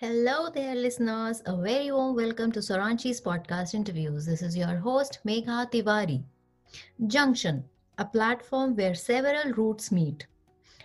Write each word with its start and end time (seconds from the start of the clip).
Hello 0.00 0.48
there, 0.48 0.76
listeners. 0.76 1.42
A 1.44 1.56
very 1.56 1.90
warm 1.90 2.14
welcome 2.14 2.52
to 2.52 2.60
Soranshi's 2.62 3.20
podcast 3.20 3.74
interviews. 3.74 4.26
This 4.26 4.42
is 4.42 4.56
your 4.56 4.76
host, 4.76 5.18
Megha 5.26 5.68
Tiwari. 5.72 6.22
Junction, 7.08 7.64
a 7.98 8.04
platform 8.04 8.76
where 8.76 8.94
several 8.94 9.52
routes 9.54 9.90
meet. 9.90 10.24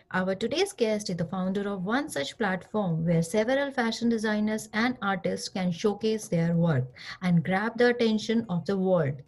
Our 0.10 0.34
today's 0.34 0.74
guest 0.74 1.12
is 1.12 1.18
the 1.18 1.26
founder 1.26 1.70
of 1.70 1.86
one 1.86 2.10
such 2.10 2.40
platform 2.40 3.06
where 3.06 3.22
several 3.22 3.70
fashion 3.70 4.10
designers 4.10 4.68
and 4.74 4.98
artists 5.04 5.48
can 5.48 5.72
showcase 5.72 6.28
their 6.28 6.56
work 6.56 6.86
and 7.22 7.46
grab 7.46 7.78
the 7.78 7.90
attention 7.90 8.48
of 8.50 8.66
the 8.66 8.80
world. 8.80 9.22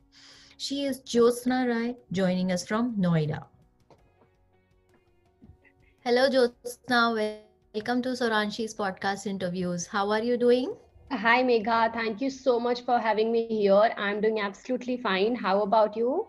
She 0.57 0.85
is 0.85 1.01
Jyotsna 1.01 1.67
Rai, 1.67 1.95
joining 2.11 2.51
us 2.51 2.65
from 2.65 2.95
Noida. 2.97 3.43
Hello, 6.03 6.27
Jyotsna. 6.27 7.45
Welcome 7.75 8.01
to 8.03 8.15
Soranshi's 8.15 8.73
podcast 8.73 9.27
interviews. 9.27 9.85
How 9.87 10.09
are 10.11 10.23
you 10.23 10.37
doing? 10.37 10.75
Hi, 11.11 11.43
Megha. 11.43 11.93
Thank 11.93 12.21
you 12.21 12.29
so 12.29 12.57
much 12.57 12.83
for 12.85 12.99
having 12.99 13.33
me 13.33 13.45
here. 13.47 13.91
I'm 13.97 14.21
doing 14.21 14.39
absolutely 14.39 14.95
fine. 14.95 15.35
How 15.35 15.61
about 15.61 15.97
you? 15.97 16.27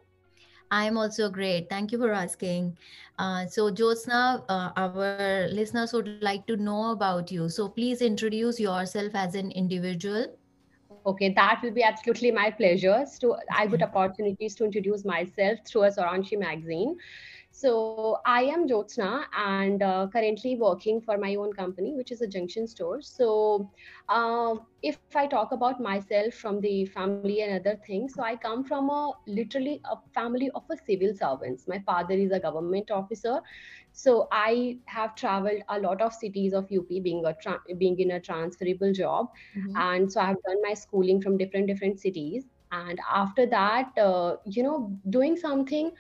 I'm 0.73 0.98
also 0.98 1.30
great. 1.30 1.71
Thank 1.71 1.93
you 1.93 1.98
for 1.98 2.12
asking. 2.12 2.77
Uh, 3.19 3.47
so, 3.47 3.71
Jyotsna, 3.71 4.43
uh, 4.48 4.73
our 4.77 5.47
listeners 5.52 5.93
would 5.93 6.21
like 6.21 6.48
to 6.48 6.57
know 6.57 6.91
about 6.91 7.30
you. 7.30 7.49
So, 7.49 7.69
please 7.69 8.02
introduce 8.02 8.59
yourself 8.59 9.15
as 9.15 9.37
an 9.37 9.52
individual. 9.52 10.27
Okay, 11.07 11.33
that 11.35 11.60
will 11.63 11.71
be 11.73 11.85
absolutely 11.85 12.33
my 12.33 12.51
pleasure. 12.51 13.05
So, 13.07 13.37
I 13.55 13.69
got 13.69 13.83
opportunities 13.95 14.57
to 14.57 14.65
introduce 14.65 15.05
myself 15.05 15.60
through 15.65 15.85
a 15.85 15.91
Soranshi 15.91 16.38
magazine. 16.38 16.97
So 17.56 18.19
I 18.27 18.42
am 18.42 18.69
Jyotsna 18.69 19.24
and 19.34 19.83
uh, 19.83 20.09
currently 20.12 20.56
working 20.56 21.01
for 21.01 21.16
my 21.16 21.37
own 21.37 21.55
company, 21.55 21.95
which 21.95 22.12
is 22.12 22.20
a 22.20 22.27
junction 22.27 22.66
store. 22.66 23.01
So 23.01 23.70
uh, 24.10 24.56
if 24.82 24.98
I 25.15 25.27
talk 25.27 25.52
about 25.52 25.80
myself 25.80 26.35
from 26.35 26.60
the 26.60 26.85
family 26.85 27.40
and 27.40 27.59
other 27.59 27.80
things, 27.87 28.13
so 28.13 28.23
I 28.23 28.37
come 28.37 28.63
from 28.63 28.90
a 28.90 29.13
literally 29.26 29.80
a 29.90 29.96
family 30.13 30.51
of 30.54 30.65
a 30.68 30.76
civil 30.76 31.15
servants. 31.15 31.66
My 31.66 31.79
father 31.79 32.13
is 32.13 32.30
a 32.30 32.38
government 32.38 32.90
officer. 32.90 33.40
So 33.93 34.29
I 34.30 34.76
have 34.85 35.15
traveled 35.15 35.63
a 35.70 35.80
lot 35.80 36.02
of 36.02 36.13
cities 36.13 36.52
of 36.52 36.70
UP 36.70 36.88
being 37.02 37.24
a 37.24 37.32
tra- 37.32 37.63
being 37.79 37.98
in 37.98 38.10
a 38.10 38.20
transferable 38.20 38.93
job. 38.93 39.30
Mm-hmm. 39.57 39.76
And 39.79 40.13
so 40.13 40.20
I've 40.20 40.43
done 40.43 40.60
my 40.63 40.74
schooling 40.74 41.23
from 41.23 41.38
different 41.38 41.68
different 41.68 42.01
cities. 42.01 42.45
And 42.70 43.01
after 43.10 43.46
that, 43.46 43.96
uh, 43.96 44.37
you 44.45 44.63
know, 44.63 45.01
doing 45.09 45.38
something 45.38 45.93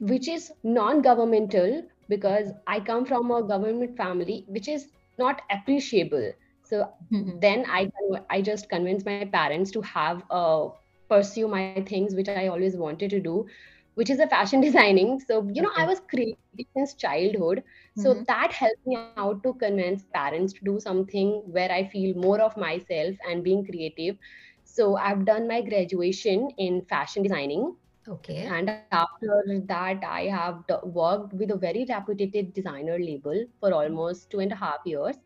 which 0.00 0.28
is 0.28 0.52
non-governmental 0.64 1.82
because 2.08 2.52
I 2.66 2.80
come 2.80 3.04
from 3.06 3.30
a 3.30 3.42
government 3.42 3.96
family, 3.96 4.44
which 4.48 4.68
is 4.68 4.88
not 5.18 5.42
appreciable. 5.50 6.32
So 6.64 6.88
mm-hmm. 7.12 7.38
then 7.40 7.64
I 7.68 7.90
I 8.30 8.42
just 8.42 8.68
convinced 8.70 9.06
my 9.06 9.24
parents 9.24 9.70
to 9.72 9.82
have 9.82 10.22
uh, 10.30 10.68
pursue 11.08 11.48
my 11.48 11.82
things 11.86 12.14
which 12.14 12.28
I 12.28 12.40
always 12.48 12.76
wanted 12.76 13.10
to 13.10 13.20
do, 13.20 13.46
which 13.94 14.10
is 14.10 14.20
a 14.20 14.26
fashion 14.26 14.60
designing. 14.66 15.20
So 15.20 15.40
you 15.52 15.62
know 15.62 15.72
okay. 15.72 15.82
I 15.82 15.86
was 15.86 16.00
creative 16.08 16.66
since 16.76 16.94
childhood. 16.94 17.62
So 17.96 18.14
mm-hmm. 18.14 18.24
that 18.28 18.52
helped 18.52 18.86
me 18.86 18.96
out 18.96 19.42
to 19.42 19.54
convince 19.54 20.04
parents 20.14 20.52
to 20.54 20.64
do 20.64 20.78
something 20.80 21.42
where 21.58 21.70
I 21.70 21.84
feel 21.84 22.16
more 22.16 22.40
of 22.40 22.56
myself 22.56 23.16
and 23.28 23.42
being 23.44 23.64
creative. 23.64 24.16
So 24.64 24.96
I've 24.96 25.24
done 25.24 25.48
my 25.48 25.60
graduation 25.62 26.50
in 26.58 26.82
fashion 26.82 27.22
designing 27.24 27.74
Okay. 28.08 28.54
And 28.54 28.68
after 28.68 29.42
that, 29.66 30.02
I 30.04 30.24
have 30.26 30.64
worked 30.84 31.32
with 31.34 31.50
a 31.50 31.56
very 31.56 31.70
reputed 31.88 32.52
designer 32.52 32.98
label 32.98 33.44
for 33.58 33.72
almost 33.72 34.30
two 34.30 34.38
and 34.40 34.52
a 34.52 34.56
half 34.56 34.78
years. 34.84 35.16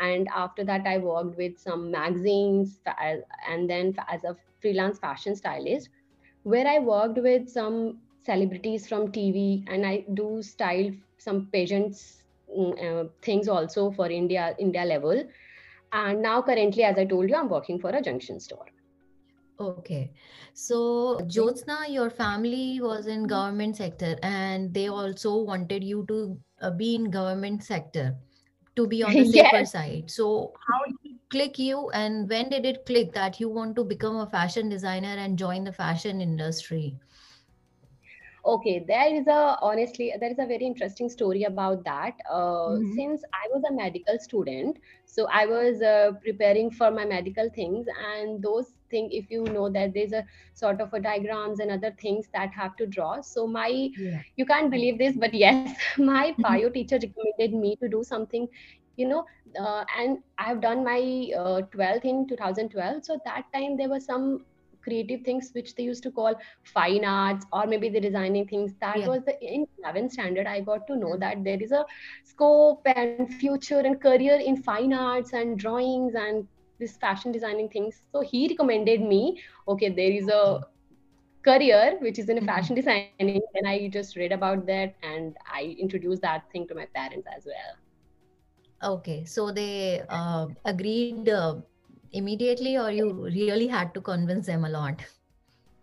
And 0.00 0.28
after 0.34 0.64
that, 0.64 0.86
I 0.86 0.98
worked 0.98 1.36
with 1.36 1.58
some 1.58 1.90
magazines 1.90 2.80
and 3.48 3.68
then 3.70 3.94
as 4.08 4.24
a 4.24 4.36
freelance 4.60 4.98
fashion 4.98 5.36
stylist, 5.36 5.88
where 6.42 6.66
I 6.66 6.78
worked 6.78 7.18
with 7.18 7.48
some 7.48 8.00
celebrities 8.24 8.86
from 8.88 9.12
TV 9.12 9.64
and 9.68 9.86
I 9.86 10.04
do 10.14 10.42
style 10.42 10.92
some 11.18 11.46
pageants 11.52 12.22
mm, 12.56 12.72
uh, 13.06 13.08
things 13.22 13.48
also 13.48 13.90
for 13.90 14.08
India 14.10 14.54
India 14.58 14.84
level. 14.84 15.24
And 15.92 16.22
now 16.22 16.42
currently, 16.42 16.84
as 16.84 16.98
I 16.98 17.04
told 17.06 17.28
you, 17.30 17.36
I'm 17.36 17.48
working 17.48 17.78
for 17.80 17.90
a 17.90 18.02
junction 18.02 18.40
store. 18.40 18.66
Okay. 19.60 20.12
So, 20.54 21.18
Jyotsna, 21.22 21.88
your 21.88 22.10
family 22.10 22.80
was 22.80 23.06
in 23.08 23.26
government 23.26 23.76
sector 23.76 24.16
and 24.22 24.72
they 24.72 24.88
also 24.88 25.36
wanted 25.38 25.82
you 25.82 26.04
to 26.06 26.38
uh, 26.60 26.70
be 26.70 26.94
in 26.94 27.10
government 27.10 27.64
sector 27.64 28.16
to 28.76 28.86
be 28.86 29.02
on 29.02 29.12
the 29.12 29.24
safer 29.32 29.56
yes. 29.58 29.72
side. 29.72 30.10
So, 30.10 30.52
how 30.68 30.84
did 30.84 31.12
it 31.12 31.18
click 31.30 31.58
you 31.58 31.90
and 31.90 32.28
when 32.28 32.50
did 32.50 32.64
it 32.64 32.86
click 32.86 33.12
that 33.14 33.40
you 33.40 33.48
want 33.48 33.74
to 33.76 33.84
become 33.84 34.16
a 34.16 34.26
fashion 34.26 34.68
designer 34.68 35.16
and 35.18 35.36
join 35.36 35.64
the 35.64 35.72
fashion 35.72 36.20
industry? 36.20 36.96
okay 38.48 38.82
there 38.86 39.14
is 39.14 39.26
a 39.26 39.58
honestly 39.60 40.12
there 40.20 40.30
is 40.30 40.38
a 40.38 40.46
very 40.46 40.64
interesting 40.64 41.08
story 41.08 41.42
about 41.44 41.84
that 41.84 42.14
uh, 42.30 42.70
mm-hmm. 42.70 42.94
since 42.94 43.22
i 43.34 43.48
was 43.52 43.62
a 43.68 43.72
medical 43.72 44.18
student 44.18 44.78
so 45.04 45.26
i 45.30 45.44
was 45.44 45.82
uh, 45.82 46.12
preparing 46.22 46.70
for 46.70 46.90
my 46.90 47.04
medical 47.04 47.50
things 47.50 47.86
and 48.14 48.42
those 48.42 48.77
things 48.90 49.10
if 49.12 49.30
you 49.30 49.44
know 49.44 49.68
that 49.68 49.94
there's 49.94 50.12
a 50.12 50.24
sort 50.54 50.80
of 50.80 50.92
a 50.92 51.00
diagrams 51.00 51.60
and 51.60 51.70
other 51.70 51.94
things 52.00 52.28
that 52.32 52.50
have 52.52 52.76
to 52.76 52.86
draw 52.86 53.20
so 53.20 53.46
my 53.46 53.68
yeah. 53.98 54.20
you 54.36 54.46
can't 54.46 54.70
believe 54.70 54.98
this 54.98 55.16
but 55.16 55.32
yes 55.34 55.76
my 55.98 56.34
bio 56.38 56.68
teacher 56.68 56.98
recommended 57.02 57.58
me 57.58 57.76
to 57.76 57.88
do 57.88 58.02
something 58.02 58.48
you 58.96 59.08
know 59.08 59.24
uh, 59.60 59.84
and 59.98 60.18
i 60.38 60.44
have 60.44 60.60
done 60.60 60.84
my 60.84 61.00
12th 61.00 62.04
uh, 62.04 62.08
in 62.08 62.26
2012 62.28 63.04
so 63.04 63.18
that 63.24 63.44
time 63.54 63.76
there 63.76 63.88
was 63.88 64.04
some 64.04 64.44
creative 64.82 65.22
things 65.22 65.50
which 65.52 65.74
they 65.74 65.82
used 65.82 66.02
to 66.02 66.10
call 66.10 66.34
fine 66.64 67.04
arts 67.04 67.46
or 67.52 67.66
maybe 67.66 67.88
the 67.88 68.00
designing 68.00 68.46
things 68.46 68.74
that 68.80 68.98
yeah. 68.98 69.08
was 69.08 69.22
the 69.24 69.34
in 69.54 69.66
11th 69.84 70.12
standard 70.12 70.46
i 70.46 70.60
got 70.60 70.86
to 70.86 70.96
know 70.96 71.16
that 71.16 71.42
there 71.44 71.62
is 71.62 71.72
a 71.72 71.84
scope 72.24 72.86
and 72.96 73.34
future 73.34 73.80
and 73.80 74.00
career 74.00 74.38
in 74.52 74.56
fine 74.56 74.92
arts 74.92 75.32
and 75.32 75.58
drawings 75.58 76.14
and 76.14 76.46
this 76.78 76.96
fashion 76.96 77.32
designing 77.32 77.68
things. 77.68 78.02
So 78.12 78.20
he 78.20 78.48
recommended 78.48 79.00
me 79.00 79.40
okay 79.66 79.88
there 79.88 80.10
is 80.10 80.28
a 80.28 80.60
career 81.44 81.98
which 82.00 82.18
is 82.18 82.28
in 82.28 82.38
a 82.38 82.40
mm-hmm. 82.40 82.48
fashion 82.48 82.74
designing 82.74 83.40
and 83.54 83.68
i 83.68 83.88
just 83.88 84.16
read 84.16 84.32
about 84.32 84.66
that 84.66 84.94
and 85.02 85.36
i 85.52 85.76
introduced 85.78 86.22
that 86.22 86.50
thing 86.52 86.66
to 86.68 86.74
my 86.74 86.86
parents 86.94 87.26
as 87.36 87.46
well. 87.46 88.92
Okay 88.94 89.24
so 89.24 89.50
they 89.50 90.02
uh, 90.08 90.46
agreed 90.64 91.28
uh, 91.28 91.56
immediately 92.12 92.76
or 92.76 92.90
you 92.90 93.12
really 93.24 93.66
had 93.66 93.94
to 93.94 94.00
convince 94.00 94.46
them 94.46 94.64
a 94.64 94.68
lot? 94.68 95.02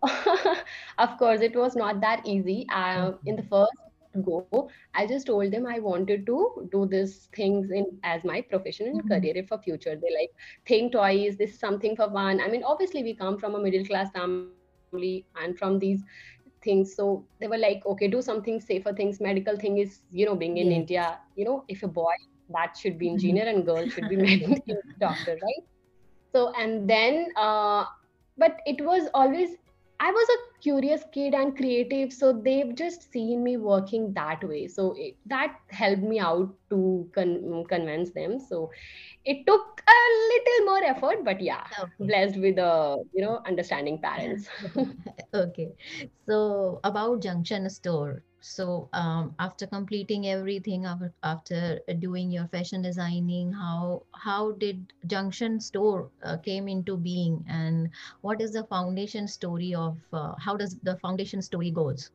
Of 0.98 1.18
course 1.18 1.40
it 1.40 1.56
was 1.56 1.76
not 1.76 2.00
that 2.00 2.26
easy. 2.26 2.66
Uh, 2.72 3.12
in 3.24 3.36
the 3.36 3.42
first 3.42 3.85
go 4.24 4.68
i 4.94 5.06
just 5.06 5.26
told 5.26 5.50
them 5.52 5.66
i 5.66 5.78
wanted 5.78 6.26
to 6.26 6.68
do 6.72 6.86
these 6.86 7.28
things 7.34 7.70
in 7.70 7.86
as 8.02 8.24
my 8.24 8.40
profession 8.40 8.88
and 8.88 9.00
mm-hmm. 9.00 9.08
career 9.08 9.44
for 9.48 9.58
future. 9.58 9.96
They 9.96 10.12
like 10.14 10.32
think 10.66 10.92
toys 10.92 11.36
this 11.36 11.52
is 11.52 11.58
something 11.58 11.96
for 11.96 12.08
one. 12.08 12.40
I 12.40 12.48
mean 12.48 12.62
obviously 12.64 13.02
we 13.02 13.14
come 13.14 13.38
from 13.38 13.54
a 13.54 13.58
middle 13.58 13.84
class 13.84 14.10
family 14.12 15.26
and 15.42 15.58
from 15.58 15.78
these 15.78 16.02
things. 16.62 16.94
So 16.94 17.24
they 17.40 17.48
were 17.48 17.58
like 17.58 17.84
okay 17.86 18.08
do 18.08 18.22
something 18.22 18.60
safer 18.60 18.92
things. 18.92 19.20
Medical 19.20 19.56
thing 19.56 19.78
is 19.78 20.00
you 20.10 20.26
know 20.26 20.34
being 20.34 20.56
in 20.56 20.72
india 20.72 21.18
you 21.36 21.44
know 21.44 21.64
if 21.68 21.82
a 21.82 21.88
boy 21.88 22.14
that 22.50 22.76
should 22.76 22.98
be 22.98 23.06
mm-hmm. 23.06 23.14
engineer 23.14 23.48
and 23.48 23.66
girl 23.66 23.88
should 23.88 24.08
be 24.08 24.16
medical 24.28 24.76
doctor 25.00 25.38
right? 25.42 25.64
So 26.32 26.52
and 26.58 26.88
then 26.88 27.28
uh, 27.36 27.84
but 28.38 28.58
it 28.66 28.84
was 28.84 29.08
always 29.14 29.56
i 30.00 30.10
was 30.10 30.28
a 30.32 30.38
curious 30.62 31.04
kid 31.12 31.34
and 31.34 31.56
creative 31.56 32.12
so 32.12 32.32
they've 32.32 32.74
just 32.74 33.10
seen 33.12 33.42
me 33.44 33.56
working 33.56 34.12
that 34.14 34.42
way. 34.44 34.68
So 34.68 34.94
it, 34.96 35.16
that 35.26 35.56
helped 35.70 36.02
me 36.02 36.18
out 36.18 36.54
to 36.70 37.10
con- 37.14 37.64
convince 37.68 38.10
them. 38.12 38.38
So 38.38 38.70
it 39.24 39.46
took 39.46 39.82
a 39.88 40.00
little 40.32 40.66
more 40.66 40.84
effort 40.84 41.24
but 41.24 41.40
yeah 41.40 41.66
okay. 41.78 42.08
blessed 42.08 42.38
with 42.38 42.58
a 42.58 42.98
you 43.12 43.24
know 43.24 43.42
understanding 43.46 44.00
parents. 44.02 44.48
Okay. 45.34 45.74
So 46.28 46.80
about 46.84 47.20
junction 47.22 47.68
store. 47.70 48.24
So 48.40 48.88
um, 48.92 49.34
after 49.38 49.66
completing 49.66 50.26
everything 50.26 50.84
after, 50.84 51.12
after 51.22 51.80
doing 51.98 52.30
your 52.30 52.46
fashion 52.48 52.80
designing 52.82 53.52
how 53.52 54.06
how 54.14 54.52
did 54.52 54.92
junction 55.06 55.60
store 55.60 56.12
uh, 56.22 56.38
came 56.38 56.68
into 56.68 56.96
being? 56.96 57.44
And 57.48 57.90
what 58.20 58.40
is 58.40 58.52
the 58.52 58.64
foundation 58.64 59.26
story 59.28 59.74
of 59.74 59.98
uh, 60.12 60.34
how 60.38 60.55
does 60.56 60.76
the 60.82 60.96
foundation 60.98 61.42
story 61.42 61.70
goes 61.70 62.10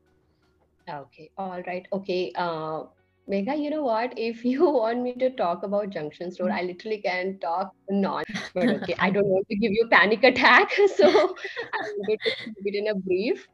okay 0.88 1.30
all 1.38 1.62
right 1.66 1.86
okay 1.92 2.32
uh 2.36 2.82
Megha, 3.30 3.56
you 3.60 3.70
know 3.70 3.82
what? 3.84 4.14
If 4.18 4.44
you 4.44 4.68
want 4.70 5.02
me 5.02 5.12
to 5.12 5.24
talk 5.30 5.56
about 5.56 5.90
Junction 5.90 6.26
Store, 6.26 6.44
I 6.46 6.56
literally 6.56 6.96
can 6.96 7.38
talk 7.38 7.70
non. 7.88 8.24
But 8.54 8.70
okay, 8.72 8.96
I 8.98 9.10
don't 9.10 9.26
want 9.26 9.46
to 9.50 9.56
give 9.56 9.70
you 9.72 9.86
panic 9.90 10.22
attack, 10.24 10.70
so 10.96 11.06
I'm 11.08 12.06
going 12.06 12.18
to 12.24 12.32
keep 12.54 12.64
it 12.64 12.74
in 12.76 12.88
a 12.88 12.94
brief. 12.98 13.46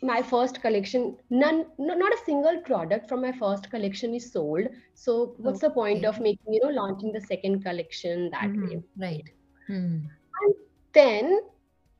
my 0.01 0.22
first 0.22 0.62
collection, 0.62 1.18
none, 1.30 1.66
no, 1.78 1.94
not 1.95 2.13
a 2.13 2.18
single 2.25 2.60
product 2.66 3.07
from 3.10 3.22
my 3.22 3.31
first 3.31 3.69
collection 3.72 4.13
is 4.13 4.31
sold. 4.31 4.68
So 4.94 5.36
what's 5.38 5.62
the 5.62 5.69
point 5.69 6.06
of 6.06 6.19
making, 6.19 6.54
you 6.54 6.62
know, 6.63 6.69
launching 6.69 7.12
the 7.13 7.22
second 7.22 7.63
collection 7.63 8.30
that 8.31 8.51
way? 8.62 8.78
Mhm. 8.78 8.84
Right. 8.98 9.30
Hmm. 9.68 9.98
And 10.42 10.54
then 10.94 11.39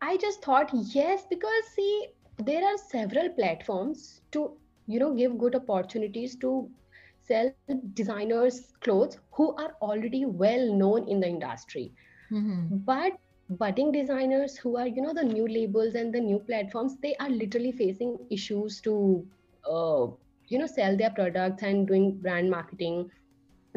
I 0.02 0.18
just 0.18 0.44
thought, 0.44 0.70
yes, 0.74 1.26
because 1.30 1.64
see, 1.76 2.08
there 2.38 2.64
are 2.64 2.78
several 2.78 3.30
platforms 3.30 4.22
to, 4.32 4.58
you 4.88 5.00
know, 5.00 5.14
give 5.14 5.38
good 5.38 5.56
opportunities 5.56 6.36
to 6.38 6.70
sell 7.22 7.52
designers' 7.78 8.56
clothes 8.64 9.02
who 9.18 9.38
are 9.42 9.58
already 9.68 10.14
well 10.26 10.74
known 10.74 11.08
in 11.08 11.20
the 11.20 11.28
industry. 11.28 11.94
Mhm. 12.30 12.72
But 12.72 13.14
budding 13.50 13.92
designers 13.92 14.58
who 14.58 14.78
are, 14.78 14.88
you 14.88 15.02
know, 15.02 15.14
the 15.14 15.24
new 15.24 15.48
labels 15.48 15.96
and 15.96 16.14
the 16.14 16.20
new 16.22 16.40
platforms, 16.40 16.98
they 17.02 17.16
are 17.18 17.30
literally 17.30 17.72
facing 17.72 18.18
issues 18.30 18.82
to, 18.82 19.28
uh, 19.70 20.08
you 20.48 20.60
know, 20.60 20.68
sell 20.68 20.98
their 20.98 21.12
products 21.12 21.64
and 21.64 21.88
doing 21.88 22.20
brand 22.22 22.50
marketing 22.50 23.10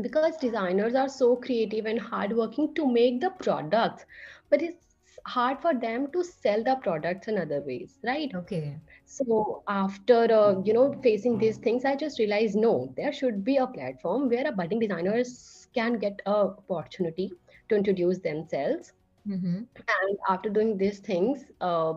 because 0.03 0.37
designers 0.37 0.95
are 0.95 1.09
so 1.09 1.37
creative 1.37 1.87
and 1.87 1.99
hardworking 2.01 2.75
to 2.75 2.87
make 2.91 3.21
the 3.21 3.31
products, 3.31 4.05
but 4.51 4.63
it's 4.63 4.90
hard 5.27 5.61
for 5.61 5.75
them 5.75 6.11
to 6.13 6.23
sell 6.25 6.63
the 6.65 6.77
products 6.83 7.29
in 7.29 7.39
other 7.39 7.61
ways, 7.61 7.99
right? 8.05 8.33
Okay. 8.35 8.81
So 9.05 9.63
after 9.69 10.21
uh, 10.33 10.61
you 10.65 10.73
know 10.75 10.93
facing 11.03 11.39
these 11.39 11.59
things, 11.59 11.85
I 11.85 11.97
just 11.97 12.19
realized 12.19 12.57
no, 12.57 12.93
there 12.97 13.13
should 13.13 13.45
be 13.45 13.57
a 13.57 13.67
platform 13.67 14.29
where 14.29 14.47
a 14.47 14.53
budding 14.53 14.81
designers 14.81 15.69
can 15.75 15.99
get 15.99 16.21
a 16.27 16.49
opportunity 16.71 17.33
to 17.69 17.77
introduce 17.77 18.21
themselves. 18.21 18.93
Mhm. 19.27 19.67
And 19.79 20.19
after 20.29 20.51
doing 20.51 20.79
these 20.79 21.01
things, 21.01 21.45
uh, 21.61 21.95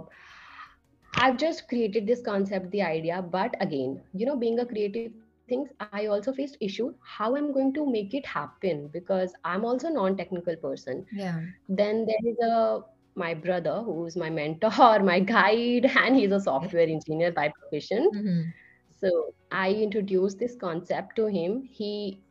I've 1.16 1.38
just 1.38 1.68
created 1.68 2.08
this 2.08 2.22
concept, 2.22 2.72
the 2.72 2.82
idea. 2.84 3.22
But 3.22 3.56
again, 3.62 4.02
you 4.14 4.26
know, 4.26 4.36
being 4.38 4.60
a 4.60 4.66
creative 4.66 5.12
things, 5.48 5.70
I 5.80 6.00
also 6.08 6.34
faced 6.34 6.58
issue 6.62 6.94
how 7.02 7.36
I'm 7.36 7.52
going 7.52 7.74
to 7.74 7.86
make 7.86 8.14
it 8.14 8.26
happen 8.26 8.90
because 8.92 9.34
I'm 9.44 9.64
also 9.66 9.90
non-technical 9.90 10.56
person. 10.58 11.06
Yeah. 11.12 11.42
Then 11.68 12.06
there 12.06 12.24
is 12.32 12.38
a 12.40 12.82
my 13.16 13.34
brother 13.34 13.82
who's 13.84 14.16
my 14.16 14.30
mentor, 14.30 15.00
my 15.04 15.20
guide, 15.20 15.86
and 15.98 16.16
he's 16.16 16.32
a 16.32 16.40
software 16.40 16.88
engineer 16.88 17.32
by 17.32 17.50
profession. 17.50 18.10
Mhm. 18.14 18.54
So 18.96 19.34
I 19.52 19.72
introduced 19.72 20.40
this 20.40 20.56
concept 20.56 21.16
to 21.18 21.26
him. 21.28 21.64
He 21.72 22.24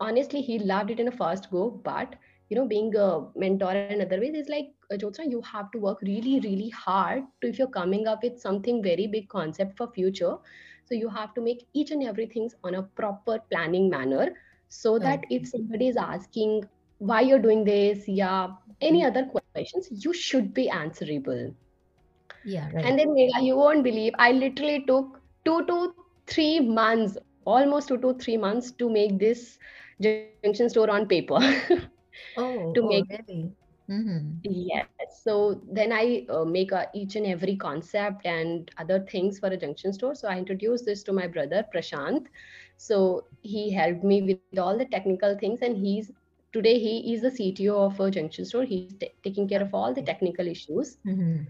honestly 0.00 0.40
he 0.42 0.58
loved 0.58 0.90
it 0.90 1.00
in 1.00 1.08
a 1.08 1.12
first 1.12 1.50
go, 1.50 1.70
but 1.84 2.16
you 2.50 2.56
know, 2.56 2.66
being 2.66 2.94
a 2.96 3.26
mentor 3.36 3.72
in 3.72 3.88
other 3.88 4.06
ways 4.08 4.22
is 4.22 4.36
like 4.36 4.58
uh, 4.78 4.84
Jyotsna, 4.86 5.16
you 5.18 5.30
have 5.34 5.60
to 5.62 5.70
work 5.70 5.92
really, 5.94 6.34
really 6.34 6.68
hard 6.68 7.22
to 7.40 7.48
if 7.48 7.58
you're 7.58 7.66
coming 7.68 8.06
up 8.06 8.22
with 8.22 8.38
something 8.38 8.82
very 8.82 9.06
big 9.06 9.28
concept 9.28 9.76
for 9.76 9.88
future. 9.92 10.36
So 10.84 10.94
you 10.94 11.08
have 11.08 11.34
to 11.34 11.40
make 11.40 11.66
each 11.74 11.90
and 11.90 12.02
everything 12.02 12.50
on 12.64 12.74
a 12.74 12.82
proper 12.82 13.38
planning 13.50 13.90
manner 13.90 14.28
so 14.68 14.98
that 15.00 15.24
if 15.30 15.46
somebody 15.46 15.88
is 15.88 15.96
asking 15.96 16.64
why 16.98 17.20
you're 17.22 17.38
doing 17.40 17.64
this, 17.64 18.08
yeah, 18.08 18.54
any 18.80 19.04
other 19.04 19.26
questions, 19.26 19.74
you 20.04 20.12
should 20.12 20.52
be 20.54 20.68
answerable. 20.70 21.40
Yeah. 22.42 22.70
right. 22.72 22.96
And 22.96 22.98
then 22.98 23.14
you 23.42 23.56
won't 23.56 23.84
believe 23.84 24.14
I 24.18 24.32
literally 24.32 24.84
took 24.86 25.20
two 25.44 25.66
to 25.66 25.94
three 26.26 26.60
months, 26.60 27.16
almost 27.44 27.88
two 27.88 27.98
to 27.98 28.14
three 28.14 28.36
months 28.36 28.72
to 28.72 28.90
make 28.90 29.18
this 29.18 29.58
junction 30.02 30.68
store 30.68 30.90
on 30.90 31.06
paper. 31.06 31.38
Oh. 32.36 32.76
to 32.76 32.82
Oh. 32.82 32.88
make 32.88 33.06
Really. 33.08 33.56
Mhm. 33.88 34.42
yes. 34.42 34.86
So 35.22 35.60
then 35.70 35.92
I 35.92 36.26
uh, 36.28 36.44
make 36.44 36.72
a, 36.72 36.88
each 36.94 37.16
and 37.16 37.26
every 37.26 37.56
concept 37.56 38.26
and 38.26 38.70
other 38.78 39.00
things 39.00 39.38
for 39.38 39.48
a 39.48 39.56
junction 39.56 39.92
store. 39.92 40.14
So 40.14 40.28
I 40.28 40.38
introduced 40.38 40.84
this 40.86 41.02
to 41.04 41.12
my 41.12 41.26
brother 41.26 41.64
Prashant. 41.74 42.26
So 42.76 43.24
he 43.42 43.72
helped 43.72 44.04
me 44.04 44.22
with 44.22 44.58
all 44.58 44.76
the 44.78 44.86
technical 44.86 45.36
things, 45.38 45.62
and 45.62 45.76
he's 45.76 46.10
today 46.54 46.78
he 46.80 47.14
is 47.14 47.22
the 47.22 47.32
CTO 47.32 47.84
of 47.86 48.00
a 48.00 48.10
junction 48.10 48.46
store. 48.46 48.64
He's 48.64 48.94
ta- 48.98 49.14
taking 49.24 49.48
care 49.48 49.62
of 49.62 49.74
all 49.74 49.94
the 49.94 50.02
technical 50.02 50.48
issues. 50.48 50.98
Mhm. 51.06 51.46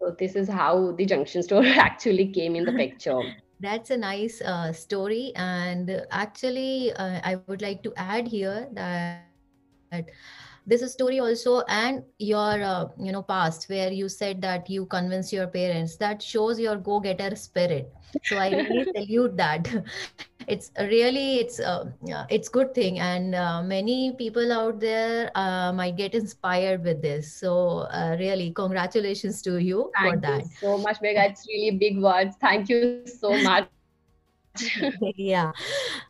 So 0.00 0.14
this 0.18 0.36
is 0.36 0.48
how 0.48 0.92
the 0.92 1.06
junction 1.06 1.42
store 1.42 1.64
actually 1.88 2.32
came 2.32 2.56
in 2.56 2.64
the 2.66 2.72
picture. 2.72 3.20
That's 3.60 3.90
a 3.90 3.96
nice 3.96 4.40
uh, 4.42 4.72
story. 4.72 5.32
And 5.36 6.04
actually, 6.10 6.92
uh, 6.92 7.20
I 7.24 7.36
would 7.36 7.54
like 7.54 7.82
to 7.84 7.92
add 7.96 8.28
here 8.28 8.68
that 8.74 9.27
this 10.66 10.82
is 10.82 10.92
story 10.92 11.18
also 11.18 11.62
and 11.68 12.02
your 12.18 12.62
uh, 12.62 12.86
you 12.98 13.10
know 13.10 13.22
past 13.22 13.68
where 13.70 13.90
you 13.90 14.08
said 14.08 14.42
that 14.42 14.68
you 14.68 14.84
convinced 14.86 15.32
your 15.32 15.46
parents 15.46 15.96
that 15.96 16.22
shows 16.22 16.60
your 16.60 16.76
go-getter 16.76 17.34
spirit 17.34 17.90
so 18.24 18.36
i 18.36 18.50
really 18.50 18.86
salute 18.96 19.36
that 19.36 19.66
it's 20.48 20.70
really 20.80 21.36
it's 21.36 21.60
uh, 21.60 21.84
yeah, 22.04 22.24
it's 22.30 22.48
good 22.48 22.74
thing 22.74 22.98
and 22.98 23.34
uh, 23.34 23.62
many 23.62 24.12
people 24.12 24.52
out 24.52 24.80
there 24.80 25.30
uh, 25.34 25.72
might 25.72 25.96
get 25.96 26.14
inspired 26.14 26.82
with 26.84 27.02
this 27.02 27.34
so 27.34 27.86
uh, 27.92 28.16
really 28.18 28.50
congratulations 28.52 29.42
to 29.42 29.58
you 29.58 29.90
for 30.02 30.10
Thank 30.10 30.14
you 30.14 30.20
that 30.20 30.46
so 30.60 30.78
much, 30.78 31.00
Megha. 31.00 31.30
It's 31.30 31.46
really 31.48 31.76
big 31.76 31.98
words. 31.98 32.36
Thank 32.40 32.68
you 32.68 33.04
so 33.06 33.30
much. 33.42 33.68
yeah 35.16 35.52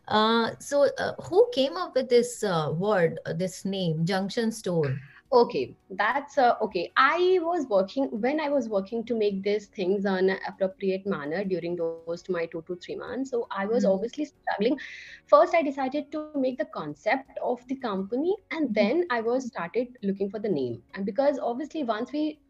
uh, 0.09 0.51
so 0.59 0.89
uh, 0.99 1.13
who 1.29 1.49
came 1.53 1.77
up 1.77 1.95
with 1.95 2.09
this 2.09 2.43
uh, 2.43 2.73
word 2.77 3.19
uh, 3.27 3.33
this 3.33 3.65
name 3.65 4.05
junction 4.05 4.51
store 4.53 4.97
Okay, 5.33 5.77
that's 5.91 6.39
uh, 6.39 6.55
okay. 6.63 6.91
I 6.97 7.39
was 7.43 7.67
working 7.69 8.05
when 8.21 8.41
I 8.41 8.49
was 8.49 8.69
working 8.69 9.05
to 9.07 9.15
make 9.17 9.43
these 9.43 9.67
things 9.67 10.07
on 10.07 10.31
an 10.31 10.39
appropriate 10.49 11.07
manner 11.07 11.45
during 11.45 11.77
those 11.77 12.09
my 12.29 12.47
two 12.47 12.63
to 12.67 12.77
three 12.77 12.97
months. 12.97 13.31
So 13.31 13.47
I 13.51 13.67
was 13.67 13.67
Mhm. 13.75 13.85
obviously 13.85 14.09
struggling. 14.11 14.79
First, 15.27 15.55
I 15.55 15.63
decided 15.63 16.11
to 16.13 16.23
make 16.25 16.59
the 16.59 16.65
concept 16.67 17.19
of 17.43 17.49
the 17.69 17.77
company, 17.77 18.23
and 18.51 18.75
then 18.75 19.05
I 19.11 19.21
was 19.21 19.47
started 19.47 19.89
looking 20.03 20.31
for 20.31 20.39
the 20.39 20.49
name. 20.49 20.83
And 20.95 21.05
because 21.05 21.39
obviously 21.39 21.85
once 21.85 22.11
we 22.13 22.41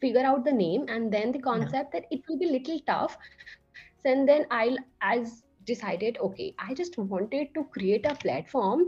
figure 0.00 0.24
out 0.24 0.44
the 0.44 0.52
name 0.52 0.86
and 0.88 1.12
then 1.12 1.32
the 1.32 1.40
yeah 1.52 1.70
concept, 1.70 1.92
that 1.92 2.04
it 2.10 2.20
will 2.28 2.38
be 2.38 2.46
little 2.50 2.80
tough. 2.86 3.16
And 4.04 4.28
then 4.28 4.46
i'll 4.50 4.76
as 5.02 5.42
decided, 5.66 6.18
okay, 6.18 6.54
I 6.58 6.74
just 6.74 6.98
wanted 6.98 7.48
to 7.54 7.64
create 7.72 8.06
a 8.06 8.14
platform 8.16 8.84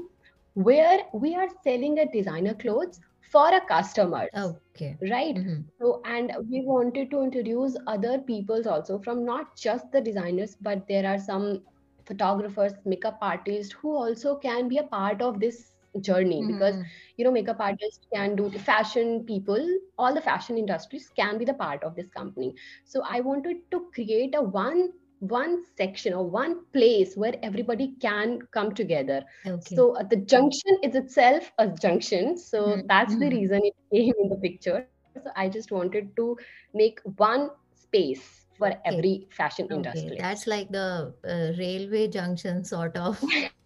where 0.55 1.01
we 1.15 1.35
are 1.37 1.49
selling 1.65 1.99
a 1.99 2.11
designer 2.11 2.55
clothes 2.55 3.01
for 3.33 3.49
a 3.55 3.61
customer. 3.67 4.29
Okay. 4.35 4.99
Right? 5.11 5.39
Hmm 5.39 5.63
so 5.81 6.01
and 6.05 6.33
we 6.51 6.63
wanted 6.65 7.11
to 7.11 7.23
introduce 7.23 7.77
other 7.87 8.19
peoples 8.19 8.67
also 8.67 8.99
from 8.99 9.25
not 9.25 9.57
just 9.57 9.91
the 9.93 10.01
designers 10.01 10.57
but 10.61 10.87
there 10.89 11.07
are 11.07 11.19
some 11.19 11.63
photographers 12.07 12.73
makeup 12.85 13.19
artists 13.23 13.75
who 13.81 13.95
also 13.97 14.37
can 14.37 14.69
be 14.69 14.79
a 14.79 14.85
part 14.85 15.23
of 15.23 15.41
this 15.41 15.75
journey 16.01 16.45
because 16.47 16.77
hmm 16.77 16.83
you 17.17 17.25
know 17.25 17.33
makeup 17.33 17.59
artists 17.61 18.07
can 18.15 18.37
do 18.37 18.49
the 18.51 18.59
fashion 18.59 19.25
people 19.27 19.67
all 19.99 20.15
the 20.15 20.21
fashion 20.21 20.59
industries 20.59 21.11
can 21.17 21.39
be 21.39 21.45
the 21.45 21.55
part 21.55 21.83
of 21.85 21.95
this 21.97 22.09
company. 22.11 22.55
So 22.85 23.03
i 23.09 23.21
wanted 23.21 23.57
to 23.73 23.89
create 23.95 24.35
a 24.37 24.43
one 24.43 24.91
one 25.21 25.63
section 25.77 26.13
or 26.15 26.25
one 26.29 26.57
place 26.73 27.17
where 27.17 27.35
everybody 27.43 27.95
can 28.01 28.41
come 28.53 28.75
together. 28.75 29.25
Okay. 29.47 29.87
So 29.87 29.97
uh, 29.97 30.05
the 30.05 30.17
junction 30.17 30.79
is 30.83 30.95
itself 30.95 31.53
a 31.59 31.69
junction. 31.69 32.37
So 32.39 32.83
Mhm, 32.83 32.89
that's 32.89 33.17
the 33.17 33.29
mhm. 33.29 33.31
reason 33.31 33.61
it 33.65 33.75
came 33.95 34.15
in 34.21 34.29
the 34.31 34.37
picture. 34.37 34.81
So 34.87 34.93
i 35.03 35.49
just 35.49 35.71
wanted 35.71 35.81
to 35.83 36.03
make 36.41 36.65
one 36.89 37.23
space 37.49 38.23
for 38.35 38.51
okay. 38.63 38.97
every 38.97 39.29
fashion 39.31 39.69
okay. 39.71 40.13
industry. 40.13 40.19
That's 40.19 40.47
like 40.47 40.71
the 40.71 41.15
uh, 41.25 41.59
railway 41.59 42.09
junction 42.09 42.65
sort 42.65 42.97
of 42.97 43.23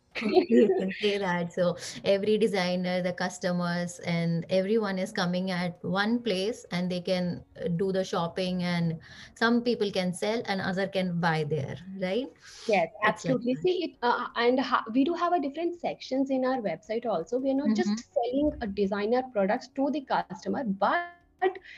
you 0.48 0.70
can 0.78 0.94
say 1.02 1.18
that. 1.18 1.52
So 1.52 1.76
every 2.04 2.38
designer, 2.38 3.02
the 3.02 3.12
customers, 3.12 3.98
and 4.04 4.44
everyone 4.50 4.98
is 4.98 5.12
coming 5.12 5.50
at 5.50 5.78
one 5.82 6.22
place, 6.22 6.64
and 6.70 6.90
they 6.90 7.00
can 7.00 7.44
uh, 7.60 7.68
do 7.76 7.92
the 7.92 8.04
shopping, 8.04 8.62
and 8.62 8.98
some 9.34 9.62
people 9.62 9.90
can 9.90 10.12
sell, 10.14 10.42
and 10.46 10.60
other 10.60 10.86
can 10.88 11.20
buy 11.20 11.44
there, 11.48 11.76
right? 12.00 12.28
Yes, 12.66 12.88
It's 13.02 13.24
like 13.24 13.38
absolutely. 13.38 13.56
See, 13.56 13.84
it, 13.84 13.98
uh, 14.02 14.26
and 14.36 14.60
ha 14.60 14.84
we 14.94 15.04
do 15.04 15.14
have 15.14 15.32
a 15.32 15.40
different 15.40 15.80
sections 15.80 16.30
in 16.30 16.44
our 16.44 16.60
website 16.62 17.06
also. 17.06 17.38
We 17.38 17.50
are 17.52 17.54
not 17.62 17.74
Mhm. 17.74 17.96
just 17.96 18.12
selling 18.14 18.52
a 18.62 18.66
designer 18.66 19.22
products 19.32 19.68
to 19.76 19.90
the 19.90 20.12
customer, 20.20 20.64
but 20.64 21.00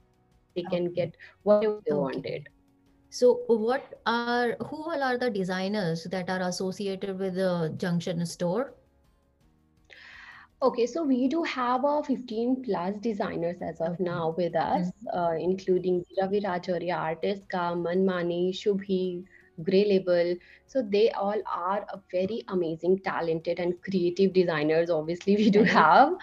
they 0.55 0.63
can 0.63 0.93
get 0.93 1.17
whatever 1.43 1.81
they 1.87 1.95
wanted. 1.95 2.49
So 3.11 3.43
what 3.47 4.01
are 4.07 4.53
who 4.53 4.77
all 4.85 5.03
are 5.03 5.19
the 5.19 5.31
designers 5.31 6.05
that 6.05 6.31
are 6.31 6.41
associated 6.41 7.19
with 7.19 7.35
the 7.35 7.75
Junction 7.77 8.25
store? 8.27 8.75
Okay, 10.63 10.87
so 10.87 11.03
we 11.03 11.27
do 11.27 11.43
have 11.43 11.85
a 11.85 12.03
15 12.05 12.63
plus 12.63 12.97
designers 12.99 13.57
as 13.61 13.81
of 13.81 13.99
now 13.99 14.33
with 14.37 14.55
us, 14.55 14.91
Mhm. 14.93 15.17
uh, 15.21 15.37
including 15.37 16.05
Ravi 16.21 16.41
Rajoria, 16.41 16.97
Artist 16.97 17.49
Ka, 17.49 17.75
Manmani, 17.75 18.51
Shubhi, 18.53 19.25
Grey 19.63 19.85
Label. 19.87 20.35
So 20.67 20.83
they 20.83 21.11
all 21.11 21.41
are 21.47 21.87
a 21.93 22.01
very 22.11 22.43
amazing, 22.49 23.01
talented, 23.01 23.59
and 23.59 23.81
creative 23.83 24.33
designers. 24.33 24.91
Obviously, 24.91 25.37
we 25.37 25.51
do 25.51 25.65
Right. 25.65 25.83
have. 25.83 26.15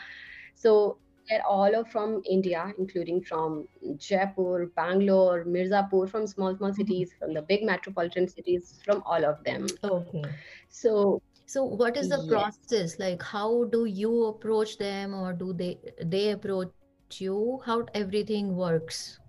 So 0.55 0.97
they're 1.29 1.45
all 1.45 1.75
are 1.75 1.85
from 1.85 2.21
India, 2.25 2.73
including 2.77 3.21
from 3.21 3.67
Jaipur, 3.97 4.67
Bangalore, 4.75 5.45
Mirzapur, 5.45 6.09
from 6.09 6.25
small, 6.27 6.55
small 6.57 6.71
Mhm. 6.71 6.75
cities, 6.75 7.13
from 7.19 7.33
the 7.33 7.41
big 7.43 7.63
metropolitan 7.63 8.27
cities, 8.27 8.79
from 8.83 9.03
all 9.05 9.23
of 9.25 9.43
them. 9.43 9.67
Okay. 9.83 10.23
So, 10.69 11.21
So 11.45 11.63
what 11.63 11.97
is 11.97 12.09
the 12.09 12.17
yes. 12.17 12.27
process? 12.27 12.99
Like 12.99 13.23
how 13.23 13.65
do 13.65 13.85
you 13.85 14.25
approach 14.25 14.77
them 14.77 15.15
or 15.15 15.33
do 15.33 15.53
they 15.53 15.79
they 16.15 16.29
approach 16.31 16.73
you? 17.19 17.61
How 17.65 17.85
everything 17.95 18.55
works? 18.55 19.19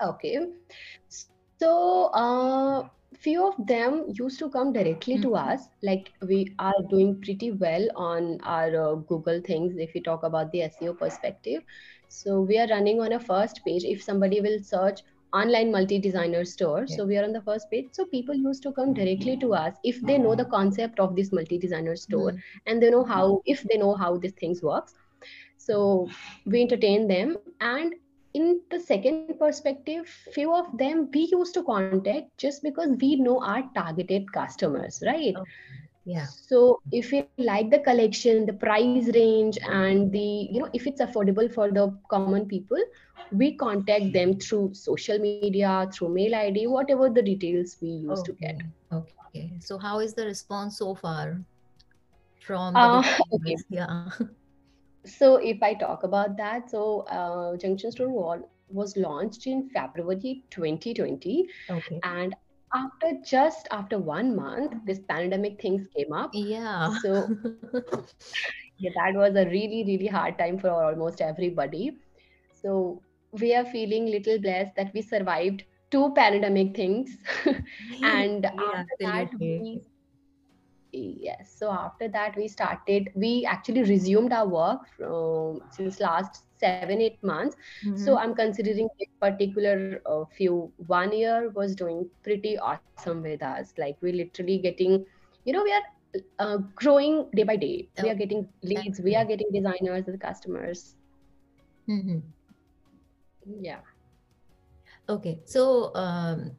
Okay. 0.00 0.38
So, 1.58 2.06
uh, 2.14 2.88
few 3.14 3.46
of 3.46 3.54
them 3.66 4.04
used 4.08 4.38
to 4.40 4.48
come 4.50 4.72
directly 4.72 5.18
to 5.20 5.34
Mhm. 5.34 5.36
us. 5.36 5.68
Like 5.82 6.12
we 6.30 6.54
are 6.58 6.80
doing 6.90 7.20
pretty 7.22 7.50
well 7.52 7.88
on 7.96 8.38
our 8.44 8.76
uh, 8.84 8.94
Google 9.12 9.40
things 9.40 9.76
if 9.76 9.92
we 9.94 10.00
talk 10.02 10.22
about 10.24 10.52
the 10.52 10.62
SEO 10.62 10.94
perspective. 10.94 11.62
So 12.08 12.40
we 12.42 12.58
are 12.58 12.68
running 12.68 13.00
on 13.00 13.12
a 13.12 13.20
first 13.20 13.60
page. 13.64 13.84
If 13.84 14.02
somebody 14.02 14.40
will 14.40 14.58
search 14.60 15.00
online 15.34 15.72
multi-designer 15.72 16.44
store, 16.44 16.86
Yeah. 16.86 16.96
so 16.96 17.06
we 17.06 17.16
are 17.18 17.24
on 17.24 17.32
the 17.32 17.42
first 17.42 17.70
page. 17.70 17.88
So 17.92 18.06
people 18.06 18.34
used 18.34 18.62
to 18.64 18.72
come 18.72 18.94
directly 18.94 19.36
to 19.38 19.54
us 19.54 19.76
if 19.84 20.00
they 20.06 20.18
know 20.18 20.34
the 20.34 20.44
concept 20.56 21.00
of 21.00 21.16
this 21.16 21.32
multi-designer 21.32 21.96
store 21.96 22.32
Mhm. 22.32 22.42
and 22.66 22.82
they 22.82 22.90
know 22.90 23.04
how 23.04 23.42
if 23.46 23.62
they 23.64 23.78
know 23.78 23.94
how 23.94 24.16
these 24.18 24.32
things 24.44 24.62
works. 24.62 24.94
So 25.56 26.08
we 26.46 26.62
entertain 26.62 27.08
them 27.08 27.38
and 27.60 27.94
in 28.34 28.60
the 28.70 28.78
second 28.80 29.38
perspective 29.38 30.06
few 30.34 30.54
of 30.54 30.66
them 30.78 31.08
we 31.14 31.28
used 31.32 31.54
to 31.54 31.62
contact 31.64 32.26
just 32.38 32.62
because 32.62 32.90
we 33.00 33.16
know 33.16 33.42
our 33.42 33.62
targeted 33.74 34.30
customers 34.32 35.02
right 35.06 35.34
Okay. 35.36 35.50
Yeah. 36.04 36.26
so 36.26 36.80
if 36.92 37.10
we 37.12 37.24
like 37.38 37.70
the 37.70 37.80
collection 37.80 38.46
the 38.46 38.52
price 38.54 39.10
range 39.14 39.58
and 39.66 40.10
the 40.12 40.28
you 40.52 40.60
know 40.60 40.70
if 40.72 40.86
it's 40.86 41.00
affordable 41.00 41.52
for 41.52 41.70
the 41.70 41.86
common 42.10 42.46
people 42.46 42.78
we 43.32 43.54
contact 43.56 44.12
them 44.12 44.38
through 44.38 44.72
social 44.74 45.18
media 45.18 45.88
through 45.92 46.08
mail 46.10 46.34
id 46.34 46.66
whatever 46.66 47.10
the 47.10 47.22
details 47.22 47.76
we 47.82 47.88
used 47.88 48.24
to 48.24 48.32
get 48.32 48.56
Okay. 48.92 49.12
Okay. 49.34 49.52
So 49.60 49.78
how 49.78 49.98
is 50.00 50.14
the 50.14 50.24
response 50.24 50.78
so 50.78 50.94
far 50.94 51.44
from 52.40 52.74
the 52.74 52.80
uh, 52.80 53.02
okay? 53.34 53.56
Yeah. 53.68 54.08
so 55.08 55.36
if 55.36 55.62
i 55.62 55.74
talk 55.74 56.04
about 56.04 56.36
that 56.36 56.70
so 56.70 56.82
uh, 57.18 57.56
junction 57.56 57.92
store 57.92 58.10
wall 58.10 58.42
was 58.68 58.96
launched 58.96 59.46
in 59.46 59.68
february 59.74 60.44
2020 60.50 61.46
Okay. 61.70 62.02
and 62.04 62.34
after 62.74 63.12
just 63.24 63.68
after 63.70 63.98
one 63.98 64.34
month 64.36 64.74
this 64.86 65.00
pandemic 65.08 65.60
things 65.60 65.86
came 65.96 66.12
up. 66.12 66.34
Yeah. 66.34 66.90
so 67.02 67.28
yeah 68.78 68.90
that 68.96 69.14
was 69.18 69.34
a 69.36 69.44
really 69.46 69.84
really 69.86 70.06
hard 70.06 70.38
time 70.38 70.58
for 70.58 70.70
almost 70.70 71.20
everybody. 71.20 71.92
So 72.52 73.02
we 73.32 73.54
are 73.54 73.64
feeling 73.64 74.06
little 74.06 74.38
blessed 74.38 74.74
that 74.76 74.92
we 74.94 75.02
survived 75.02 75.64
two 75.90 76.12
pandemic 76.14 76.76
things. 76.76 77.16
And 78.02 78.46
Yeah, 78.48 78.84
after 78.84 78.96
that 79.00 79.28
we 79.40 79.82
yes. 80.92 81.54
So 81.58 81.70
after 81.70 82.08
that 82.08 82.36
we 82.36 82.48
started 82.48 83.08
we 83.14 83.44
actually 83.48 83.82
resumed 83.84 84.32
our 84.32 84.46
work 84.48 84.80
from 84.96 85.60
since 85.70 86.00
last 86.00 86.42
seven 86.60 87.00
eight 87.00 87.18
months. 87.22 87.56
So 87.94 88.16
Mhm. 88.16 88.18
i'm 88.18 88.34
considering 88.34 88.88
this 88.98 89.08
particular 89.20 90.00
uh, 90.06 90.24
few 90.36 90.72
one 90.86 91.12
year 91.12 91.50
was 91.54 91.74
doing 91.76 92.08
pretty 92.22 92.58
awesome 92.58 93.04
with 93.04 93.24
us. 93.42 93.54
Like 93.56 93.76
we 94.02 94.12
literally 94.12 94.58
getting 94.58 95.04
you 95.26 95.36
know 95.38 95.46
we 95.46 95.56
are 95.58 95.86
uh, 96.38 96.58
growing 96.74 97.28
day 97.34 97.44
by 97.44 97.56
day. 97.56 97.88
We 98.00 98.02
Oh, 98.02 98.10
are 98.10 98.14
getting 98.14 98.48
leads 98.62 99.00
we 99.00 99.14
are 99.16 99.24
getting 99.24 99.48
designers 99.52 100.08
and 100.08 100.20
customers. 100.20 100.94
Mhm. 101.88 102.32
yeah. 103.60 103.80
Okay, 105.08 105.40
so 105.44 105.94
um, 105.94 106.52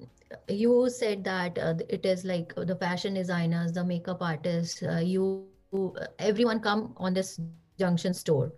you 0.48 0.90
said 0.90 1.24
that 1.24 1.58
uh, 1.58 1.76
it 1.90 2.06
is 2.06 2.26
like 2.26 2.54
the 2.56 2.76
fashion 2.76 3.14
designers, 3.14 3.72
the 3.72 3.84
makeup 3.84 4.22
artists, 4.22 4.84
uh, 4.84 4.98
you 5.04 5.48
uh, 5.74 6.08
everyone 6.20 6.60
come 6.60 6.94
on 6.98 7.14
this 7.14 7.40
junction 7.78 8.14
store. 8.14 8.52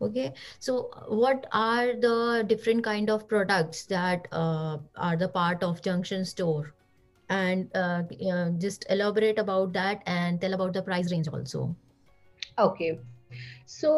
Okay, 0.00 0.32
so 0.58 0.90
uh, 0.92 1.14
what 1.14 1.46
are 1.52 1.94
the 1.94 2.44
different 2.46 2.84
kind 2.84 3.10
of 3.10 3.28
products 3.28 3.84
that 3.86 4.26
uh, 4.32 4.78
are 4.96 5.16
the 5.16 5.28
part 5.28 5.62
of 5.62 5.82
junction 5.82 6.24
store? 6.24 6.74
And 7.28 7.70
uh, 7.74 8.02
uh, 8.32 8.50
just 8.58 8.86
elaborate 8.88 9.38
about 9.38 9.72
that 9.74 10.02
and 10.06 10.40
tell 10.40 10.54
about 10.54 10.72
the 10.72 10.82
price 10.82 11.12
range 11.12 11.28
also. 11.28 11.76
okay 12.58 12.98
so 13.66 13.90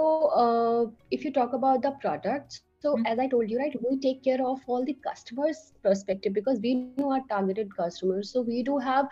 uh, 0.43 0.91
if 1.11 1.25
you 1.25 1.33
talk 1.33 1.53
about 1.53 1.83
the 1.83 1.93
product 2.03 2.61
so 2.81 2.97
Mm. 2.97 3.07
as 3.07 3.19
i 3.19 3.27
told 3.29 3.51
you 3.51 3.59
right 3.59 3.77
we 3.89 3.99
take 4.07 4.23
care 4.25 4.43
of 4.53 4.61
all 4.67 4.85
the 4.85 4.97
customers 5.07 5.73
perspective 5.83 6.35
because 6.35 6.61
we 6.63 6.75
know 6.75 6.97
our 6.99 7.23
targeted 7.29 7.75
customers 7.77 8.33
so 8.33 8.43
we 8.43 8.63
do 8.63 8.79
have 8.79 9.07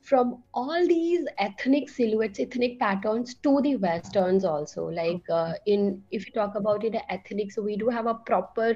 from 0.00 0.42
all 0.54 0.86
these 0.88 1.26
ethnic 1.38 1.88
silhouettes 1.88 2.40
ethnic 2.40 2.78
patterns 2.80 3.34
to 3.46 3.60
the 3.62 3.76
westerns 3.76 4.44
also 4.44 4.84
like 4.98 5.22
uh, 5.30 5.52
in 5.66 6.02
if 6.10 6.26
you 6.26 6.32
talk 6.32 6.54
about 6.54 6.84
it 6.84 6.96
ethnic 7.08 7.52
so 7.52 7.62
we 7.62 7.76
do 7.76 7.88
have 7.88 8.06
a 8.06 8.14
proper 8.30 8.74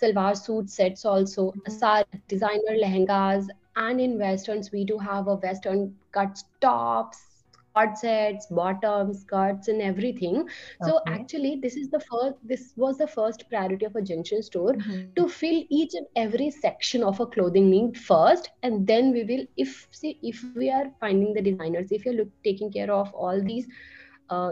salwar 0.00 0.34
suit 0.36 0.70
sets 0.70 1.04
also 1.14 1.44
Mhm. 1.56 1.70
sari 1.78 2.20
designer 2.34 2.76
lehengas 2.84 3.48
and 3.76 4.00
in 4.00 4.18
westerns 4.18 4.70
we 4.72 4.84
do 4.84 4.98
have 4.98 5.28
a 5.28 5.36
western 5.46 5.84
cut 6.18 6.42
tops 6.60 7.29
cord 7.74 7.96
sets 7.96 8.46
bottoms 8.58 9.20
skirts 9.22 9.68
and 9.68 9.80
everything 9.82 10.44
so 10.80 11.00
actually 11.16 11.58
this 11.62 11.76
is 11.76 11.90
the 11.90 12.00
first 12.10 12.36
this 12.52 12.72
was 12.76 12.98
the 12.98 13.06
first 13.16 13.44
priority 13.50 13.86
of 13.86 13.96
a 13.96 14.02
junction 14.10 14.42
store 14.42 14.76
Mhm. 14.76 15.12
to 15.16 15.28
fill 15.28 15.60
each 15.80 15.94
and 16.00 16.06
every 16.24 16.50
section 16.50 17.02
of 17.04 17.20
a 17.20 17.26
clothing 17.26 17.70
need 17.70 17.96
first 17.96 18.50
and 18.62 18.86
then 18.86 19.12
we 19.12 19.24
will 19.32 19.44
if 19.56 19.86
see 19.92 20.18
if 20.22 20.42
we 20.44 20.58
are 20.60 20.76
finding 20.90 21.22
the 21.22 21.32
designers 21.32 21.78
if 21.82 21.94
you're 21.94 22.04
look, 22.04 22.20
taking 22.34 22.62
care 22.64 22.84
of 22.84 23.04
all 23.14 23.34
these 23.42 23.66
uh, 24.30 24.50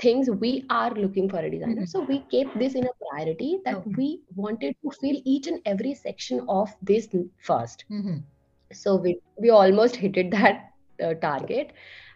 things 0.00 0.28
we 0.40 0.64
are 0.70 0.90
looking 0.94 1.28
for 1.28 1.38
a 1.38 1.50
designer 1.50 1.84
Mhm. 1.84 1.86
so 1.86 2.00
we 2.08 2.18
kept 2.34 2.58
this 2.58 2.74
in 2.74 2.84
a 2.84 2.94
priority 3.10 3.58
that 3.64 3.78
Okay. 3.78 3.96
we 3.96 4.20
wanted 4.34 4.74
to 4.82 4.90
fill 5.00 5.18
each 5.24 5.46
and 5.46 5.60
every 5.64 5.94
section 5.94 6.40
of 6.48 6.70
this 6.82 7.08
first 7.38 7.84
Mhm. 7.88 8.24
so 8.72 8.96
we 8.96 9.18
we 9.40 9.50
almost 9.50 9.96
hit 10.04 10.16
it 10.16 10.30
that 10.30 10.62
uh, 11.04 11.14
target 11.14 11.72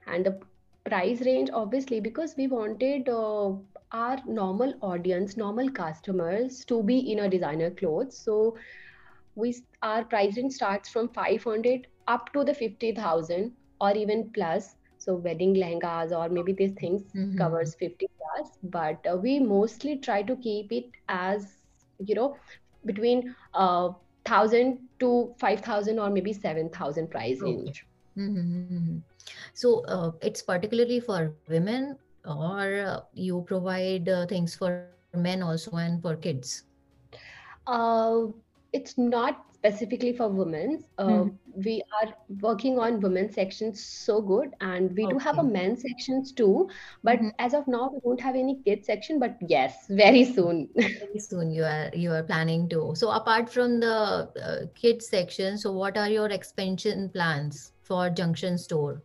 and 0.09 0.27
the 0.27 0.39
price 0.89 1.21
range 1.27 1.51
obviously 1.53 2.01
because 2.01 2.35
we 2.37 2.47
wanted 2.49 3.09
uh, 3.09 3.51
our 3.93 4.19
normal 4.27 4.75
audience 4.83 5.37
normal 5.37 5.71
customers 5.71 6.65
to 6.65 6.83
be 6.83 6.99
in 7.13 7.21
a 7.21 7.29
designer 7.29 7.71
clothes 7.71 8.19
so 8.25 8.55
we 9.35 9.55
our 9.83 10.05
price 10.05 10.37
range 10.37 10.53
starts 10.53 10.89
from 10.89 11.09
500 11.09 11.87
up 12.09 12.33
to 12.33 12.45
the 12.45 12.55
50000 12.55 13.53
or 13.81 13.93
even 13.97 14.31
plus 14.35 14.75
so 14.99 15.15
wedding 15.17 15.55
lehengas 15.55 16.13
or 16.19 16.29
maybe 16.29 16.53
these 16.53 16.73
things 16.81 17.03
Mhm. 17.15 17.37
covers 17.37 17.75
50 17.75 18.09
plus 18.19 18.59
but 18.63 19.07
uh, 19.13 19.17
we 19.17 19.39
mostly 19.41 19.97
try 19.99 20.23
to 20.23 20.37
keep 20.37 20.73
it 20.73 20.91
as 21.09 21.47
you 21.99 22.15
know 22.15 22.37
between 22.87 23.35
uh, 23.55 23.89
1000 23.89 24.79
to 25.01 25.35
5000 25.41 25.99
or 25.99 26.11
maybe 26.11 26.33
7000 26.33 27.11
price 27.11 27.43
Okay. 27.43 27.73
range 27.73 27.87
Mhm. 28.17 29.03
So 29.55 29.85
uh, 29.87 30.13
it's 30.23 30.43
particularly 30.43 31.01
for 31.01 31.35
women, 31.49 31.99
or 32.25 32.81
uh, 32.87 33.01
you 33.15 33.43
provide 33.47 34.09
uh, 34.09 34.27
things 34.27 34.55
for 34.57 34.71
men 34.73 35.03
also 35.03 35.33
and 35.33 35.61
for 35.61 35.69
kids? 35.73 36.17
Uh, 37.67 38.27
it's 38.73 38.97
not 38.99 39.45
specifically 39.55 40.13
for 40.13 40.29
women. 40.29 40.85
Uh, 40.99 41.25
Mhm. 41.25 41.39
we 41.65 41.83
are 42.03 42.15
working 42.41 42.79
on 42.79 43.01
women's 43.01 43.35
sections 43.35 43.85
so 43.85 44.21
good, 44.21 44.51
and 44.61 44.95
we 44.97 45.07
do 45.07 45.19
have 45.19 45.39
a 45.39 45.43
Okay. 45.43 45.45
men's 45.45 45.83
sections 45.83 46.33
too. 46.33 46.69
But 47.03 47.21
Mhm. 47.21 47.33
as 47.39 47.55
of 47.55 47.67
now, 47.69 47.91
we 47.93 48.01
don't 48.05 48.21
have 48.21 48.37
any 48.37 48.61
kids 48.65 48.87
section. 48.87 49.19
But 49.19 49.37
yes, 49.49 49.87
very 49.91 50.25
soon. 50.25 50.69
Very 50.99 51.19
soon 51.19 51.51
you 51.51 51.65
are 51.65 51.91
you 51.95 52.13
are 52.13 52.23
planning 52.23 52.69
to. 52.71 52.95
So 52.95 53.11
apart 53.11 53.49
from 53.51 53.81
the 53.81 53.95
uh, 54.49 54.67
kids 54.75 55.09
section, 55.09 55.59
so 55.59 55.73
what 55.73 55.97
are 55.97 56.09
your 56.09 56.27
expansion 56.29 57.09
plans 57.11 57.73
for 57.83 58.11
Junction 58.11 58.59
Store? 58.59 59.03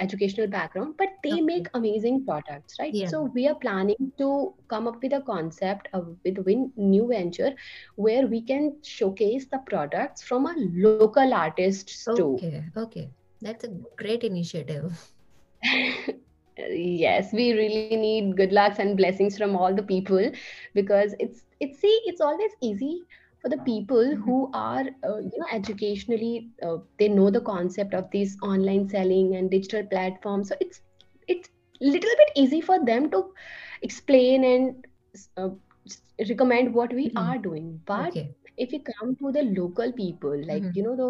educational 0.00 0.46
background 0.48 0.94
but 0.98 1.08
they 1.22 1.40
Okay. 1.40 1.40
make 1.40 1.68
amazing 1.74 2.24
products 2.24 2.76
right 2.80 2.96
Yeah. 2.96 3.12
so 3.12 3.30
we 3.34 3.46
are 3.48 3.54
planning 3.54 4.12
to 4.18 4.52
come 4.68 4.86
up 4.86 4.96
with 5.02 5.12
a 5.12 5.20
concept 5.22 5.88
of 5.92 6.16
with 6.24 6.38
win 6.46 6.72
new 6.76 7.06
venture 7.08 7.52
where 7.96 8.26
we 8.26 8.42
can 8.42 8.76
showcase 8.82 9.46
the 9.52 9.58
products 9.66 10.22
from 10.22 10.46
a 10.46 10.54
local 10.58 11.22
artists 11.22 11.98
too 12.02 12.32
Okay. 12.34 12.64
Okay. 12.76 13.12
That's 13.40 13.64
a 13.64 13.68
great 13.96 14.24
initiative. 14.24 14.92
yes 16.70 17.32
we 17.32 17.52
really 17.52 17.82
need 17.82 18.20
good 18.20 18.36
lucks 18.36 18.64
and 18.64 18.80
blessings 18.80 19.20
from 19.20 19.40
all 19.40 19.60
the 19.60 19.70
people 19.70 20.20
because 20.64 21.14
it's 21.18 21.42
it's 21.60 21.80
see 21.80 22.00
it's 22.04 22.20
always 22.20 22.50
easy 22.62 23.00
for 23.40 23.48
the 23.48 23.58
people 23.58 24.14
Mhm. 24.14 24.24
who 24.24 24.50
are 24.54 24.84
uh, 25.08 25.18
you 25.18 25.38
know 25.38 25.48
educationally 25.52 26.50
uh, 26.62 26.76
they 26.98 27.08
know 27.08 27.30
the 27.30 27.40
concept 27.40 27.94
of 27.94 28.10
these 28.12 28.36
online 28.42 28.88
selling 28.88 29.34
and 29.36 29.50
digital 29.50 29.84
platforms 29.86 30.48
so 30.48 30.56
it's 30.60 30.80
it's 31.28 31.48
little 31.80 32.16
bit 32.22 32.30
easy 32.36 32.60
for 32.60 32.78
them 32.84 33.10
to 33.10 33.24
explain 33.82 34.44
and 34.44 34.86
uh, 35.36 35.48
recommend 36.28 36.74
what 36.74 36.92
we 36.92 37.12
Mhm. 37.12 37.16
are 37.16 37.38
doing 37.38 37.80
but 37.86 38.14
Okay. 38.14 38.36
If 38.60 38.72
you 38.72 38.80
come 38.90 39.16
to 39.20 39.32
the 39.36 39.42
local 39.58 39.92
people 39.92 40.36
like 40.48 40.66
Mhm. 40.66 40.78
you 40.78 40.82
know 40.84 40.96
the 40.96 41.08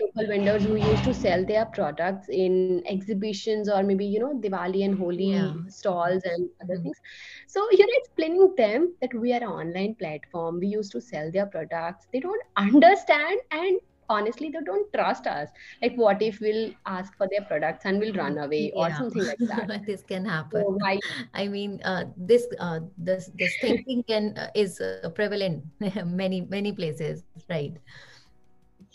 local 0.00 0.26
vendors 0.32 0.64
who 0.64 0.76
used 0.76 1.04
to 1.04 1.14
sell 1.14 1.44
their 1.46 1.66
products 1.76 2.28
in 2.30 2.72
exhibitions 2.78 3.58
or 3.58 3.70
maybe 3.74 3.94
you 3.98 4.10
know 4.10 4.24
diwali 4.34 4.78
and 4.80 4.90
holi 4.94 5.26
Yeah. 5.26 5.54
stalls 5.68 6.22
and 6.24 6.48
other 6.62 6.74
Mhm. 6.74 6.82
things 6.82 7.00
so 7.48 7.66
you 7.72 7.84
know 7.86 7.96
explaining 8.02 8.54
them 8.56 8.94
that 9.00 9.14
we 9.14 9.32
are 9.32 9.42
an 9.42 9.48
online 9.62 9.94
platform 10.02 10.58
we 10.60 10.68
used 10.68 10.92
to 10.92 11.00
sell 11.00 11.30
their 11.32 11.46
products 11.46 12.06
they 12.12 12.20
don't 12.20 12.42
understand 12.56 13.40
and 13.50 13.78
honestly 14.16 14.48
they 14.54 14.62
don't 14.68 14.92
trust 14.96 15.26
us 15.26 15.48
like 15.82 15.94
what 16.04 16.22
if 16.28 16.40
we'll 16.40 16.70
ask 16.86 17.16
for 17.16 17.28
their 17.32 17.44
products 17.50 17.84
and 17.84 17.98
we'll 18.04 18.14
run 18.20 18.38
away 18.46 18.64
or 18.74 18.90
something 19.00 19.24
like 19.24 19.44
that 19.52 19.70
This 19.86 20.02
can 20.02 20.24
so 20.24 20.30
happen. 20.30 20.64
why 20.84 20.98
I 21.34 21.48
mean, 21.48 21.80
uh, 21.84 22.04
this 22.16 22.46
uh, 22.58 22.80
this 22.98 23.30
this 23.34 23.56
thinking 23.60 24.02
can 24.04 24.32
uh, 24.36 24.50
is 24.54 24.80
uh, 24.80 25.10
prevalent 25.14 25.64
many 26.06 26.42
many 26.42 26.72
places, 26.72 27.24
right? 27.50 27.76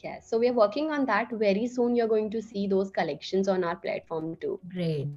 yeah 0.03 0.19
so 0.21 0.37
we 0.37 0.47
are 0.47 0.53
working 0.53 0.91
on 0.91 1.05
that 1.05 1.31
very 1.43 1.67
soon 1.67 1.95
you're 1.95 2.07
going 2.07 2.29
to 2.29 2.41
see 2.41 2.67
those 2.67 2.91
collections 2.91 3.47
on 3.47 3.63
our 3.63 3.75
platform 3.77 4.35
too 4.41 4.59
Great. 4.69 5.07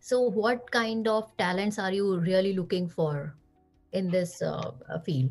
So, 0.00 0.20
what 0.22 0.70
kind 0.70 1.06
of 1.08 1.36
talents 1.36 1.78
are 1.78 1.92
you 1.92 2.18
really 2.18 2.54
looking 2.54 2.88
for 2.88 3.36
in 3.92 4.10
this 4.10 4.42
uh, 4.42 4.72
field? 5.04 5.30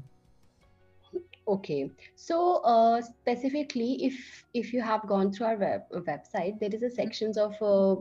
Okay, 1.48 1.92
so 2.16 2.58
uh, 2.64 3.02
specifically, 3.02 4.06
if 4.06 4.46
if 4.54 4.74
you 4.74 4.82
have 4.82 5.08
gone 5.08 5.32
through 5.32 5.48
our 5.48 5.58
web, 5.58 5.82
website, 6.08 6.60
there 6.60 6.74
is 6.74 6.84
a 6.84 6.90
sections 6.90 7.38
of 7.38 7.54
uh, 7.62 7.96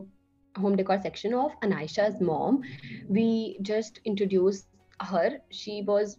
home 0.59 0.75
decor 0.77 0.99
section 1.01 1.33
of 1.33 1.51
Anisha's 1.63 2.19
mom. 2.21 2.61
We 3.09 3.57
just 3.61 3.99
introduced 4.05 4.67
her. 5.01 5.39
She 5.51 5.83
was 5.87 6.17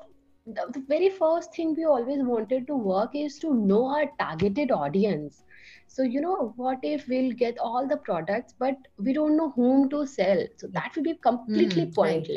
The, 0.47 0.83
very 0.87 1.09
first 1.09 1.55
thing 1.55 1.73
we 1.75 1.85
always 1.85 2.23
wanted 2.23 2.67
to 2.67 2.75
work 2.75 3.11
is 3.15 3.39
to 3.39 3.51
know 3.55 3.85
our 3.87 4.11
targeted 4.19 4.71
audience. 4.71 5.43
So 5.87 6.03
you 6.03 6.21
know, 6.21 6.53
what 6.55 6.79
if 6.83 7.07
we'll 7.07 7.31
get 7.31 7.57
all 7.57 7.87
the 7.87 7.97
products, 7.97 8.53
but 8.59 8.75
we 8.99 9.13
don't 9.13 9.37
know 9.37 9.51
whom 9.51 9.89
to 9.89 10.05
sell? 10.05 10.45
So 10.57 10.67
that 10.73 10.93
will 10.95 11.03
be 11.03 11.17
completely 11.23 11.87
Mhm. 11.87 11.95
Right. 11.99 12.27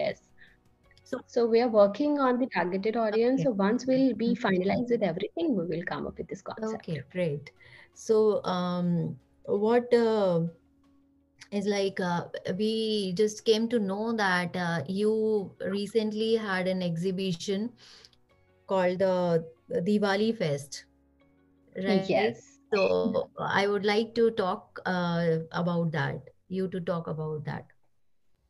So 1.09 1.19
So 1.27 1.47
we 1.47 1.61
are 1.63 1.69
working 1.69 2.19
on 2.21 2.39
the 2.39 2.47
targeted 2.49 2.97
audience. 2.97 3.43
okay. 3.43 3.45
So 3.45 3.51
once 3.53 3.87
we'll 3.87 4.15
be 4.15 4.35
Mhm. 4.35 4.37
finalized 4.37 4.91
with 4.91 5.03
everything, 5.03 5.57
we 5.57 5.65
will 5.67 5.85
come 5.85 6.07
up 6.07 6.19
with 6.19 6.29
this 6.29 6.43
concept. 6.43 6.85
Okay, 6.85 7.05
great. 7.11 7.51
So, 7.95 8.43
um, 8.45 9.19
what 9.45 9.93
uh, 9.95 10.47
is 11.51 11.67
like 11.67 12.01
uh, 12.01 12.25
we 12.59 13.13
just 13.17 13.45
came 13.45 13.69
to 13.69 13.79
know 13.79 14.13
that 14.17 14.57
uh, 14.57 14.83
you 14.89 15.53
recently 15.67 16.37
had 16.37 16.67
an 16.69 16.83
exhibition 16.83 17.71
called 18.67 18.99
the 19.01 19.45
Diwali 19.71 20.37
Fest, 20.37 20.85
right? 21.77 22.09
Yes. 22.09 22.61
So, 22.73 23.31
I 23.39 23.67
would 23.67 23.85
like 23.85 24.15
to 24.17 24.31
talk 24.33 24.81
uh, 24.87 25.39
about 25.53 25.93
that. 25.93 26.31
You 26.49 26.69
to 26.69 26.81
talk 26.81 27.07
about 27.09 27.45
that. 27.47 27.67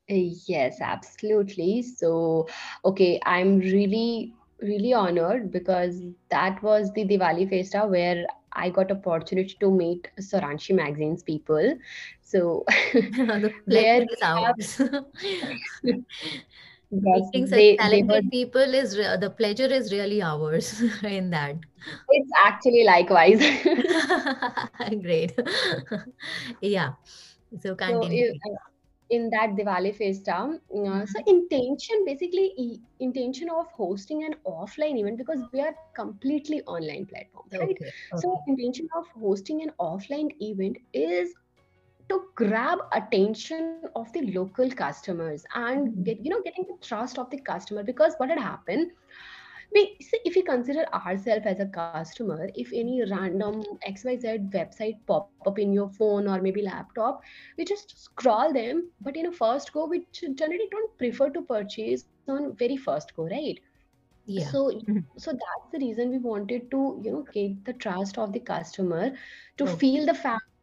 Yes, 0.08 0.80
absolutely. 0.80 1.82
So, 1.82 2.48
okay, 2.84 3.20
I'm 3.26 3.58
really, 3.58 4.34
really 4.60 4.92
honored 4.94 5.52
because 5.52 6.00
hmm. 6.00 6.10
that 6.30 6.62
was 6.62 6.92
the 6.94 7.04
Diwali 7.04 7.48
Festa 7.48 7.86
where 7.86 8.26
I 8.52 8.70
got 8.70 8.90
opportunity 8.90 9.56
to 9.60 9.70
meet 9.70 10.08
Saranshi 10.20 10.74
Magazine's 10.74 11.22
people. 11.22 11.76
So, 12.22 12.64
The 12.92 13.52
where 13.66 14.02
is 14.02 14.80
yes, 16.90 17.30
Meeting 17.32 17.46
such 17.46 17.50
they 17.50 17.72
were. 17.72 17.76
talented 17.76 18.30
people 18.30 18.74
is 18.74 18.96
the 18.96 19.34
pleasure 19.36 19.66
is 19.66 19.92
really 19.92 20.22
ours 20.22 20.80
in 21.04 21.30
that. 21.30 21.56
It's 22.10 22.30
actually 22.44 22.84
likewise. 22.84 23.40
Great. 25.02 25.38
Yeah. 26.62 26.92
So 27.60 27.74
So, 27.74 27.76
continue. 27.76 28.32
if, 28.32 28.36
in 29.10 29.30
that 29.30 29.56
Diwali 29.56 29.94
Festa. 29.94 30.58
Uh, 30.74 31.04
Mm-hmm. 31.04 31.06
So 31.06 31.20
intention, 31.26 32.04
basically 32.06 32.52
e- 32.58 32.80
intention 33.00 33.48
of 33.50 33.66
hosting 33.72 34.24
an 34.24 34.34
offline 34.46 34.98
event 35.00 35.18
because 35.18 35.42
we 35.52 35.60
are 35.60 35.74
completely 35.94 36.62
online 36.62 37.06
platform, 37.06 37.46
right? 37.52 37.76
Okay. 37.76 37.92
So 38.14 38.40
intention 38.46 38.86
of 38.96 39.06
hosting 39.20 39.62
an 39.62 39.72
offline 39.80 40.30
event 40.40 40.78
is 40.92 41.34
to 42.08 42.20
grab 42.36 42.78
attention 42.94 43.68
of 43.74 43.90
the 43.94 44.04
local 44.08 44.50
customers 44.52 45.26
and 45.34 45.74
Mhm. 45.74 46.04
get 46.04 46.06
you 46.08 46.16
know 46.16 46.28
getting 46.28 46.52
the 46.54 46.66
trust 46.76 47.08
of 47.10 47.24
the 47.24 47.34
customer 47.38 47.82
because 47.82 48.12
what 48.18 48.28
had 48.28 48.38
happened 48.38 48.90
we 49.74 49.96
see 50.00 50.18
if 50.24 50.34
we 50.36 50.42
consider 50.42 50.84
ourselves 50.94 51.46
as 51.46 51.60
a 51.60 51.66
customer 51.66 52.36
if 52.54 52.60
any 52.62 52.88
random 53.10 53.48
xyz 53.80 54.24
website 54.54 54.96
pop 55.06 55.24
up 55.46 55.58
in 55.58 55.72
your 55.72 55.88
phone 55.90 56.26
or 56.28 56.40
maybe 56.40 56.62
laptop 56.62 57.20
we 57.56 57.64
just 57.64 57.92
scroll 58.04 58.52
them 58.52 58.82
but 59.00 59.16
in 59.16 59.26
a 59.26 59.32
first 59.32 59.72
go 59.72 59.86
we 59.86 60.04
generally 60.22 60.68
don't 60.70 60.96
prefer 60.98 61.30
to 61.30 61.42
purchase 61.42 62.04
on 62.28 62.54
very 62.56 62.76
first 62.76 63.14
go 63.16 63.24
right 63.24 63.60
Yeah. 64.26 64.50
so 64.50 64.70
Mhm. 64.88 65.04
so 65.16 65.30
that's 65.32 65.68
the 65.72 65.78
reason 65.84 66.10
we 66.10 66.18
wanted 66.18 66.70
to 66.70 67.00
you 67.04 67.12
know 67.12 67.24
get 67.32 67.64
the 67.64 67.72
trust 67.74 68.18
of 68.18 68.32
the 68.32 68.40
customer 68.40 69.10
to 69.58 69.66
Okay. 69.66 70.02
feel 70.02 70.06
the 70.06 70.14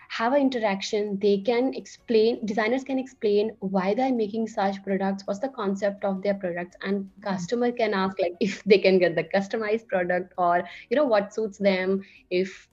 have 0.09 0.33
an 0.33 0.41
interaction 0.41 1.17
they 1.19 1.37
can 1.39 1.73
explain 1.73 2.45
designers 2.45 2.83
can 2.83 2.99
explain 2.99 3.55
why 3.59 3.93
they're 3.93 4.13
making 4.13 4.47
such 4.47 4.81
products 4.83 5.23
what's 5.25 5.39
the 5.39 5.49
concept 5.49 6.03
of 6.03 6.21
their 6.21 6.33
products 6.35 6.75
and 6.81 7.03
mm-hmm. 7.03 7.21
customer 7.21 7.71
can 7.71 7.93
ask 7.93 8.19
like 8.19 8.35
if 8.39 8.63
they 8.65 8.77
can 8.77 8.99
get 8.99 9.15
the 9.15 9.23
customized 9.23 9.87
product 9.87 10.33
or 10.37 10.63
you 10.89 10.95
know 10.95 11.05
what 11.05 11.33
suits 11.33 11.57
them 11.57 12.01
if 12.29 12.67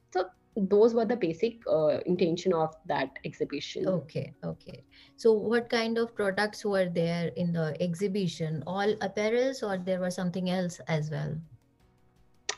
those 0.57 0.95
were 0.95 1.05
the 1.07 1.17
basic 1.17 1.61
uh, 1.71 1.99
intention 2.07 2.53
of 2.53 2.75
that 2.87 3.11
exhibition 3.25 3.87
Okay. 3.87 4.35
Okay. 4.45 4.85
So, 5.17 5.33
what 5.33 5.69
kind 5.71 5.99
of 5.99 6.15
products 6.15 6.65
were 6.65 6.88
there 6.88 7.29
in 7.37 7.53
the 7.53 7.77
exhibition? 7.81 8.62
All 8.67 8.95
apparels, 8.97 9.62
or 9.62 9.79
there 9.79 10.01
was 10.01 10.15
something 10.15 10.51
else 10.51 10.81
as 10.88 11.11
well? 11.11 11.37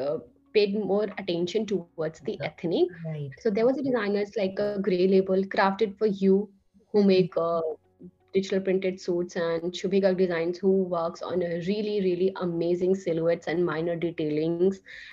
uh, 0.00 0.18
paid 0.54 0.74
more 0.74 1.04
attention 1.18 1.66
towards 1.66 2.04
the 2.06 2.26
ethnic. 2.28 2.88
Right. 3.04 3.32
So 3.38 3.50
there 3.50 3.66
was 3.66 3.66
a 3.66 3.82
designers 3.82 4.32
like 4.36 4.58
a 4.58 4.78
gray 4.78 5.06
label 5.06 5.42
crafted 5.42 5.96
for 5.96 6.06
you 6.06 6.48
who 6.92 7.02
make 7.02 7.34
uh, 7.36 7.60
digital 8.32 8.60
printed 8.60 9.00
suits 9.00 9.36
and 9.36 9.72
Shubhika 9.72 10.16
Designs 10.16 10.58
who 10.58 10.84
works 10.84 11.22
on 11.22 11.42
a 11.42 11.56
really 11.68 12.00
really 12.02 12.32
amazing 12.40 12.94
silhouettes 12.94 13.48
and 13.48 13.64
minor 13.66 13.96
detailings. 13.96 14.70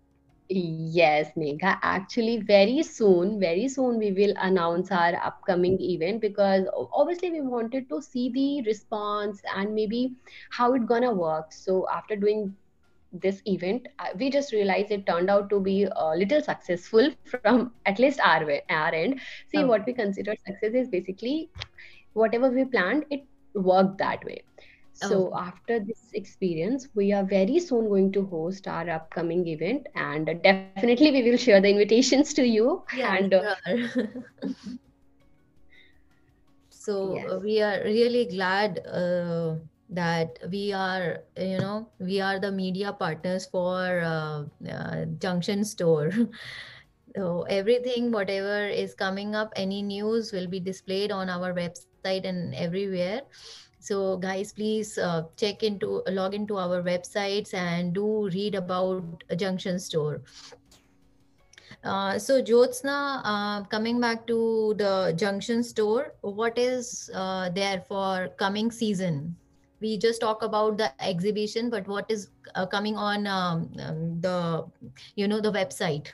Yes, 0.50 1.32
Megha. 1.36 1.78
Actually, 1.82 2.38
very 2.38 2.82
soon, 2.82 3.38
very 3.40 3.68
soon 3.68 3.98
we 3.98 4.12
will 4.12 4.34
announce 4.38 4.90
our 4.92 5.14
upcoming 5.24 5.80
event 5.80 6.20
because 6.20 6.66
obviously 6.94 7.30
we 7.30 7.40
wanted 7.42 7.88
to 7.90 8.00
see 8.02 8.30
the 8.30 8.62
response 8.68 9.42
and 9.56 9.74
maybe 9.74 10.14
how 10.50 10.74
it 10.74 10.86
gonna 10.86 11.12
work. 11.14 11.52
So 11.52 11.86
after 11.92 12.16
doing 12.16 12.54
this 13.12 13.42
event, 13.46 13.88
uh, 14.00 14.08
we 14.18 14.30
just 14.30 14.52
realized 14.52 14.90
it 14.92 15.06
turned 15.06 15.30
out 15.30 15.50
to 15.50 15.60
be 15.60 15.84
a 15.96 16.16
little 16.16 16.42
successful 16.42 17.10
from 17.24 17.72
at 17.86 17.98
least 17.98 18.20
our 18.20 18.44
way, 18.46 18.62
our 18.70 18.92
end. 18.94 19.20
See, 19.48 19.54
Okay. 19.54 19.64
what 19.64 19.86
we 19.86 19.92
consider 19.92 20.34
success 20.46 20.74
is 20.74 20.88
basically 20.88 21.50
whatever 22.12 22.50
we 22.50 22.64
planned, 22.64 23.04
it 23.10 23.22
worked 23.54 23.98
that 23.98 24.24
way. 24.24 24.42
So 25.00 25.32
Okay. 25.32 25.50
after 25.50 25.80
this 25.80 26.10
experience, 26.14 26.88
we 26.94 27.12
are 27.12 27.24
very 27.24 27.58
soon 27.60 27.88
going 27.88 28.12
to 28.12 28.26
host 28.26 28.68
our 28.68 28.88
upcoming 28.90 29.46
event, 29.48 29.88
and 29.96 30.26
definitely 30.42 30.90
we 30.90 31.02
will 31.02 31.16
share 31.16 31.40
the 31.40 31.46
invitations 31.46 32.10
to 32.34 32.42
you. 32.44 32.62
Yeah, 32.90 33.16
And 33.16 33.34
uh, 33.34 33.38
sure. 33.38 33.56
So 36.70 37.24
uh, 37.30 37.38
yes, 37.38 37.40
we 37.42 37.60
are 37.60 37.80
really 37.84 38.26
glad 38.26 38.80
uh, 38.86 39.56
that 39.90 40.38
we 40.50 40.72
are, 40.72 41.18
you 41.36 41.58
know, 41.60 41.90
we 41.98 42.20
are 42.20 42.38
the 42.38 42.50
media 42.52 42.92
partners 42.92 43.46
for 43.46 44.00
uh, 44.00 44.44
uh, 44.70 45.04
Junction 45.18 45.64
Store. 45.64 46.10
So 47.16 47.42
everything, 47.48 48.12
whatever 48.12 48.66
is 48.68 48.94
coming 48.94 49.34
up, 49.34 49.52
any 49.56 49.82
news 49.82 50.32
will 50.32 50.46
be 50.48 50.60
displayed 50.60 51.10
on 51.12 51.28
our 51.30 51.52
website 51.54 52.24
and 52.24 52.54
everywhere. 52.54 53.22
So 53.80 54.18
guys, 54.18 54.52
please 54.52 54.98
uh, 54.98 55.22
check 55.36 55.62
into, 55.62 56.02
log 56.06 56.34
into 56.34 56.58
our 56.58 56.82
websites 56.82 57.54
and 57.54 57.94
do 57.94 58.28
read 58.28 58.54
about 58.54 59.24
Junction 59.36 59.78
Store. 59.78 60.20
Uh, 61.82 62.18
so 62.18 62.42
Jyotsna, 62.42 63.22
uh, 63.24 63.64
coming 63.64 63.98
back 63.98 64.26
to 64.26 64.74
the 64.76 65.14
Junction 65.16 65.62
store, 65.62 66.12
what 66.20 66.58
is 66.58 67.10
uh, 67.14 67.48
there 67.48 67.82
for 67.88 68.28
coming 68.36 68.70
season? 68.70 69.34
We 69.80 69.96
just 69.96 70.20
talk 70.20 70.42
about 70.42 70.76
the 70.76 70.92
exhibition, 71.02 71.70
but 71.70 71.88
what 71.88 72.10
is 72.10 72.28
uh, 72.54 72.66
coming 72.66 72.96
on 72.96 73.26
um, 73.26 73.72
um, 73.80 74.20
the, 74.20 74.66
you 75.14 75.26
know, 75.26 75.40
the 75.40 75.50
website? 75.50 76.08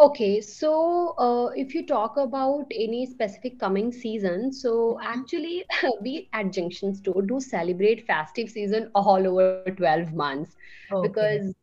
Okay, 0.00 0.40
so 0.40 1.14
uh, 1.18 1.46
if 1.56 1.74
you 1.74 1.86
talk 1.86 2.16
about 2.16 2.66
any 2.74 3.06
specific 3.06 3.58
coming 3.58 3.92
season, 3.92 4.52
so 4.52 4.98
Mhm. 5.00 5.04
actually 5.04 5.64
we 6.02 6.28
at 6.32 6.52
Junction 6.52 6.94
Store 6.94 7.22
do 7.22 7.40
celebrate 7.40 8.06
festive 8.06 8.48
season 8.50 8.90
all 8.94 9.26
over 9.26 9.50
12 9.52 9.96
months 9.96 10.56
Okay. 10.90 11.02
because 11.02 11.54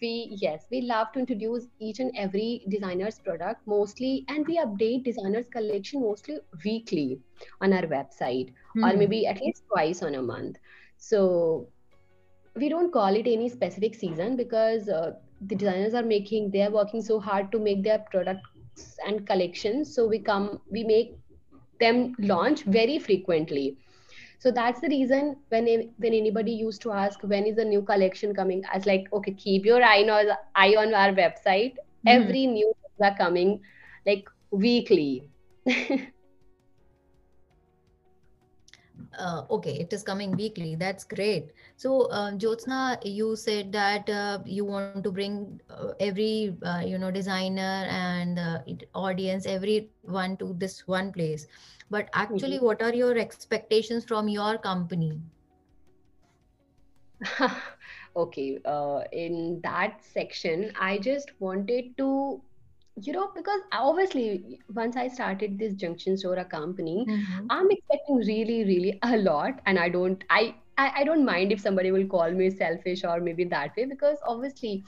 we 0.00 0.28
yes 0.40 0.66
we 0.70 0.80
love 0.82 1.08
to 1.12 1.20
introduce 1.20 1.66
each 1.78 1.98
and 2.00 2.10
every 2.16 2.62
designer's 2.68 3.18
product 3.18 3.60
mostly 3.66 4.24
and 4.28 4.46
we 4.46 4.58
update 4.58 5.04
designers 5.04 5.48
collection 5.48 6.00
mostly 6.02 6.36
weekly 6.64 7.20
on 7.60 7.72
our 7.72 7.82
website 7.94 8.52
or 8.82 8.94
Hmm. 8.98 9.10
maybe 9.10 9.26
at 9.26 9.40
least 9.40 9.62
twice 9.72 10.02
on 10.02 10.14
a 10.14 10.22
month 10.22 10.56
so 10.96 11.68
we 12.56 12.68
don't 12.68 12.92
call 12.92 13.14
it 13.14 13.26
any 13.26 13.48
specific 13.48 13.94
season 13.94 14.36
because 14.36 14.88
uh, 14.88 15.12
the 15.40 15.56
designers 15.56 15.94
are 15.94 16.02
making 16.02 16.50
they're 16.52 16.70
working 16.70 17.02
so 17.02 17.20
hard 17.20 17.50
to 17.52 17.58
make 17.58 17.82
their 17.84 17.98
products 18.10 18.98
and 19.06 19.26
collections. 19.26 19.94
So 19.94 20.06
we 20.06 20.18
come 20.20 20.60
we 20.70 20.84
make 20.84 21.18
them 21.80 22.14
launch 22.18 22.62
very 22.64 22.98
frequently. 22.98 23.76
So 24.38 24.50
that's 24.50 24.80
the 24.80 24.88
reason 24.88 25.36
when 25.48 25.66
when 25.98 26.14
anybody 26.14 26.52
used 26.52 26.82
to 26.82 26.92
ask 26.92 27.20
when 27.22 27.46
is 27.46 27.56
the 27.56 27.64
new 27.64 27.82
collection 27.82 28.34
coming? 28.34 28.62
I 28.72 28.76
was 28.76 28.86
like 28.86 29.06
okay 29.12 29.32
keep 29.34 29.64
your 29.64 29.82
eye 29.82 30.02
on 30.08 30.26
eye 30.54 30.74
on 30.76 30.94
our 30.94 31.12
website. 31.22 31.74
Mhm. 32.04 32.40
every 32.40 32.46
new 32.46 32.72
are 33.02 33.16
coming 33.16 33.60
like 34.06 34.28
weekly 34.50 35.24
Uh, 39.18 39.42
okay, 39.50 39.72
it 39.78 39.92
is 39.92 40.02
coming 40.02 40.36
weekly. 40.36 40.74
That's 40.76 41.04
great. 41.04 41.52
So, 41.76 42.02
uh, 42.10 42.32
Jyotsna, 42.32 42.98
you 43.04 43.36
said 43.36 43.72
that 43.72 44.08
uh, 44.08 44.40
you 44.46 44.64
want 44.64 44.90
to 44.90 44.98
bring 44.98 45.46
uh, 45.56 45.78
every, 45.88 46.42
uh, 46.50 46.68
you 46.72 46.86
know, 46.98 47.00
designer 47.10 47.86
and 47.88 48.38
uh, 48.38 48.58
audience, 48.94 49.46
everyone 49.46 50.36
to 50.38 50.54
this 50.58 50.86
one 50.86 51.12
place. 51.12 51.46
But 51.90 52.08
actually, 52.12 52.58
Mhm. 52.58 52.60
what 52.60 52.82
are 52.82 52.94
your 52.94 53.16
expectations 53.18 54.04
from 54.04 54.28
your 54.28 54.58
company? 54.58 55.20
okay 58.16 58.58
uh, 58.64 59.00
in 59.12 59.60
that 59.62 59.98
section 60.02 60.72
i 60.80 60.98
just 60.98 61.32
wanted 61.40 61.96
to 61.96 62.40
you 63.06 63.12
know 63.12 63.30
because 63.36 63.60
obviously 63.72 64.60
once 64.74 64.96
i 64.96 65.06
started 65.08 65.58
this 65.58 65.74
junction 65.74 66.16
sora 66.16 66.42
a 66.42 66.44
company 66.44 67.06
Mhm. 67.06 67.50
i'm 67.50 67.70
expecting 67.70 68.16
really 68.30 68.64
really 68.70 68.98
a 69.02 69.16
lot 69.18 69.60
and 69.66 69.78
i 69.78 69.88
don't 69.88 70.24
i 70.30 70.54
I, 70.78 70.92
I 71.00 71.04
don't 71.04 71.24
mind 71.24 71.52
if 71.52 71.60
somebody 71.60 71.90
will 71.92 72.06
call 72.06 72.30
me 72.32 72.50
selfish 72.50 73.04
or 73.04 73.20
maybe 73.20 73.44
that 73.44 73.76
way 73.76 73.84
because 73.86 74.18
obviously 74.26 74.84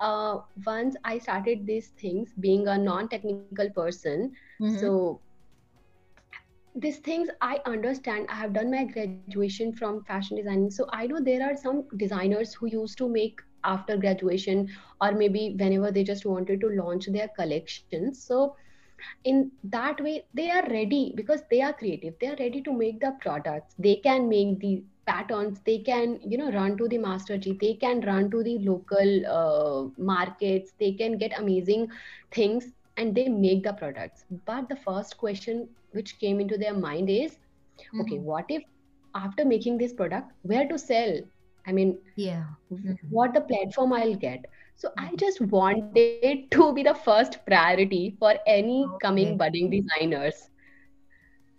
uh, 0.00 0.36
once 0.66 0.96
i 1.04 1.18
started 1.18 1.66
these 1.66 1.90
things 2.00 2.32
being 2.40 2.66
a 2.68 2.78
non-technical 2.78 3.54
person 3.58 4.32
Mhm. 4.60 4.70
so 4.80 5.20
these 6.82 6.98
things 7.06 7.28
i 7.40 7.58
understand 7.66 8.26
i 8.30 8.34
have 8.34 8.52
done 8.54 8.70
my 8.70 8.84
graduation 8.84 9.56
from 9.58 9.84
fashion 9.88 10.20
designing 10.20 10.52
so 10.70 10.70
i 10.76 10.90
know 10.92 11.08
there 11.12 11.32
are 11.36 11.56
some 11.56 11.78
designers 11.92 12.48
who 12.54 12.66
used 12.66 12.96
to 12.96 13.08
make 13.08 13.51
after 13.64 13.96
graduation 13.96 14.68
or 15.00 15.12
maybe 15.12 15.56
whenever 15.58 15.90
they 15.90 16.04
just 16.04 16.24
wanted 16.26 16.60
to 16.60 16.68
launch 16.68 17.06
their 17.06 17.28
collections. 17.28 18.08
So 18.24 18.54
in 19.24 19.50
that 19.64 20.00
way 20.00 20.24
they 20.34 20.50
are 20.50 20.66
ready 20.68 21.12
because 21.16 21.42
they 21.50 21.60
are 21.62 21.72
creative. 21.72 22.14
They 22.20 22.28
are 22.28 22.36
ready 22.38 22.62
to 22.62 22.72
make 22.72 23.00
the 23.00 23.12
products. 23.20 23.74
They 23.78 23.96
can 23.96 24.28
make 24.28 24.60
the 24.60 24.82
patterns. 25.06 25.60
They 25.66 25.78
can 25.78 26.18
you 26.28 26.38
know 26.38 26.50
run 26.52 26.76
to 26.78 26.88
the 26.88 26.98
master 26.98 27.36
g 27.38 27.56
they 27.60 27.74
can 27.74 28.00
run 28.00 28.30
to 28.30 28.42
the 28.42 28.58
local 28.58 29.12
uh, 29.38 29.88
markets. 30.12 30.72
They 30.78 30.92
can 30.92 31.18
get 31.18 31.38
amazing 31.38 31.88
things 32.32 32.72
and 32.96 33.14
they 33.14 33.28
make 33.28 33.64
the 33.64 33.72
products. 33.72 34.24
But 34.46 34.68
the 34.68 34.76
first 34.76 35.16
question 35.18 35.68
which 35.92 36.18
came 36.18 36.40
into 36.40 36.56
their 36.58 36.74
mind 36.74 37.10
is 37.10 37.38
okay 38.00 38.18
Mhm. 38.18 38.22
what 38.30 38.46
if 38.48 38.62
after 39.14 39.44
making 39.44 39.78
this 39.78 39.92
product 39.92 40.32
where 40.42 40.66
to 40.68 40.78
sell 40.78 41.16
i 41.66 41.72
mean 41.72 41.98
Yeah. 42.16 42.46
Mhm. 42.70 42.98
what 43.08 43.34
the 43.34 43.40
platform 43.40 43.92
I'll 43.92 44.14
get. 44.16 44.46
So 44.76 44.90
I 44.98 45.14
Mhm. 45.14 45.18
just 45.18 45.40
wanted 45.40 46.50
to 46.52 46.72
be 46.74 46.82
the 46.82 46.94
first 46.94 47.44
priority 47.46 48.16
for 48.18 48.34
any 48.46 48.96
Okay. 48.96 49.10
coming 49.10 49.36
budding 49.36 49.70
designers. 49.70 50.50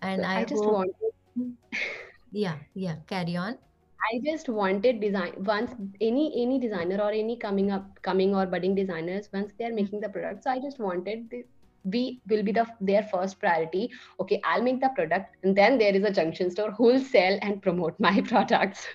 And 0.01 0.23
So 0.23 0.25
I 0.25 0.35
I 0.35 0.45
just 0.45 0.65
hope, 0.65 0.67
wanted 0.67 0.93
yeah, 2.31 2.57
yeah, 2.73 2.95
carry 3.07 3.35
on. 3.35 3.57
I 4.11 4.19
just 4.25 4.49
wanted 4.49 4.99
design 5.01 5.33
once 5.45 5.73
any 6.01 6.25
any 6.43 6.59
designer 6.59 6.99
or 7.01 7.11
any 7.11 7.37
coming 7.37 7.71
up 7.71 8.01
coming 8.01 8.35
or 8.35 8.45
budding 8.45 8.75
designers 8.75 9.29
once 9.33 9.53
they 9.57 9.65
are 9.65 9.73
Mm. 9.79 9.89
making 9.89 10.01
the 10.01 10.09
product. 10.09 10.43
So 10.43 10.51
I 10.51 10.59
just 10.59 10.79
wanted 10.79 11.29
the, 11.31 11.43
we 11.83 12.21
will 12.27 12.43
be 12.43 12.51
the 12.51 12.65
their 12.79 13.03
first 13.03 13.39
priority. 13.39 13.91
Okay, 14.19 14.41
I'll 14.43 14.61
make 14.61 14.79
the 14.81 14.89
product 14.89 15.35
and 15.43 15.55
then 15.55 15.77
there 15.77 15.93
is 15.95 16.03
a 16.03 16.11
junction 16.11 16.49
store 16.51 16.71
who 16.71 16.83
will 16.85 16.99
sell 16.99 17.37
and 17.41 17.61
promote 17.61 17.99
my 17.99 18.21
products. 18.33 18.87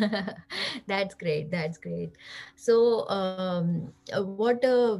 That's 0.86 1.14
great. 1.14 1.50
That's 1.50 1.78
great. 1.78 2.12
So, 2.56 3.08
um, 3.08 3.92
uh, 4.12 4.22
what, 4.24 4.64
uh, 4.64 4.98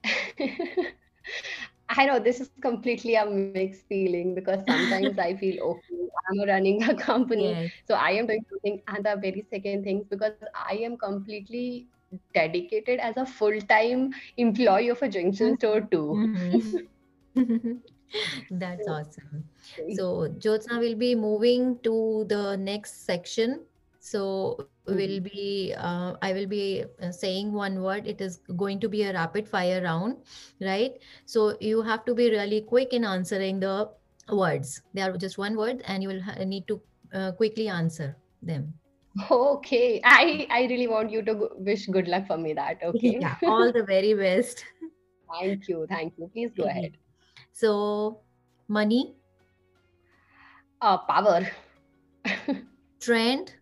I 1.89 2.05
know 2.05 2.19
this 2.19 2.39
is 2.41 2.49
completely 2.61 3.15
a 3.15 3.25
mixed 3.25 3.65
feeling 3.69 4.15
because 4.15 4.43
sometimes 4.47 4.99
I 5.01 5.13
feel 5.19 5.39
okay, 5.43 5.85
I'm 6.13 6.47
running 6.47 6.83
a 6.83 6.95
company, 6.95 7.45
Yes. 7.45 7.71
so 7.85 7.95
I 7.95 8.11
am 8.11 8.25
doing 8.27 8.43
something, 8.49 8.81
and 8.87 9.05
the 9.05 9.15
very 9.21 9.45
second 9.49 9.83
thing 9.83 10.05
because 10.09 10.33
I 10.53 10.75
am 10.83 10.97
completely 10.97 11.89
dedicated 12.33 12.99
as 12.99 13.17
a 13.17 13.25
full-time 13.25 14.11
employee 14.37 14.89
of 14.89 15.01
a 15.01 15.09
junction 15.09 15.57
store 15.57 15.81
too. 15.81 16.21
Mhm. 16.35 16.81
That's 18.51 18.87
awesome. 18.87 19.45
So, 19.87 20.29
Jyotsna 20.39 20.79
will 20.79 20.95
be 20.95 21.15
moving 21.15 21.79
to 21.83 22.25
the 22.29 22.57
next 22.57 23.05
section. 23.05 23.66
So, 24.09 24.61
will 24.87 24.91
Mhm. 24.91 25.17
be 25.21 25.73
uh, 25.77 26.15
I 26.21 26.33
will 26.33 26.47
be 26.47 26.83
uh, 27.01 27.11
saying 27.11 27.51
one 27.53 27.81
word. 27.81 28.07
It 28.07 28.21
is 28.21 28.37
going 28.55 28.79
to 28.81 28.89
be 28.89 29.03
a 29.03 29.13
rapid 29.13 29.47
fire 29.47 29.81
round, 29.83 30.17
right? 30.61 30.93
So, 31.25 31.57
you 31.59 31.81
have 31.81 32.05
to 32.05 32.13
be 32.15 32.29
really 32.31 32.61
quick 32.61 32.93
in 32.93 33.03
answering 33.05 33.59
the 33.59 33.89
words. 34.31 34.81
They 34.93 35.01
are 35.01 35.17
just 35.17 35.37
one 35.37 35.55
word, 35.57 35.81
and 35.85 36.03
you 36.03 36.09
will 36.09 36.21
ha- 36.21 36.43
need 36.43 36.67
to 36.67 36.81
uh, 37.13 37.31
quickly 37.33 37.67
answer 37.69 38.15
them. 38.41 38.73
Okay, 39.31 40.01
I 40.03 40.47
I 40.49 40.61
really 40.69 40.87
want 40.87 41.11
you 41.11 41.21
to 41.23 41.35
go- 41.35 41.55
wish 41.57 41.85
good 41.87 42.07
luck 42.07 42.27
for 42.27 42.37
me 42.37 42.53
that. 42.53 42.81
Okay. 42.83 43.17
Yeah, 43.19 43.35
all 43.47 43.71
the 43.71 43.83
very 43.83 44.13
best. 44.13 44.65
Thank 45.31 45.67
you, 45.67 45.85
thank 45.89 46.17
you. 46.17 46.27
Please 46.33 46.53
go 46.53 46.65
ahead. 46.65 46.97
So, 47.51 48.21
money, 48.67 49.15
Uh, 50.81 50.97
power 50.97 51.41
trend, 52.99 53.53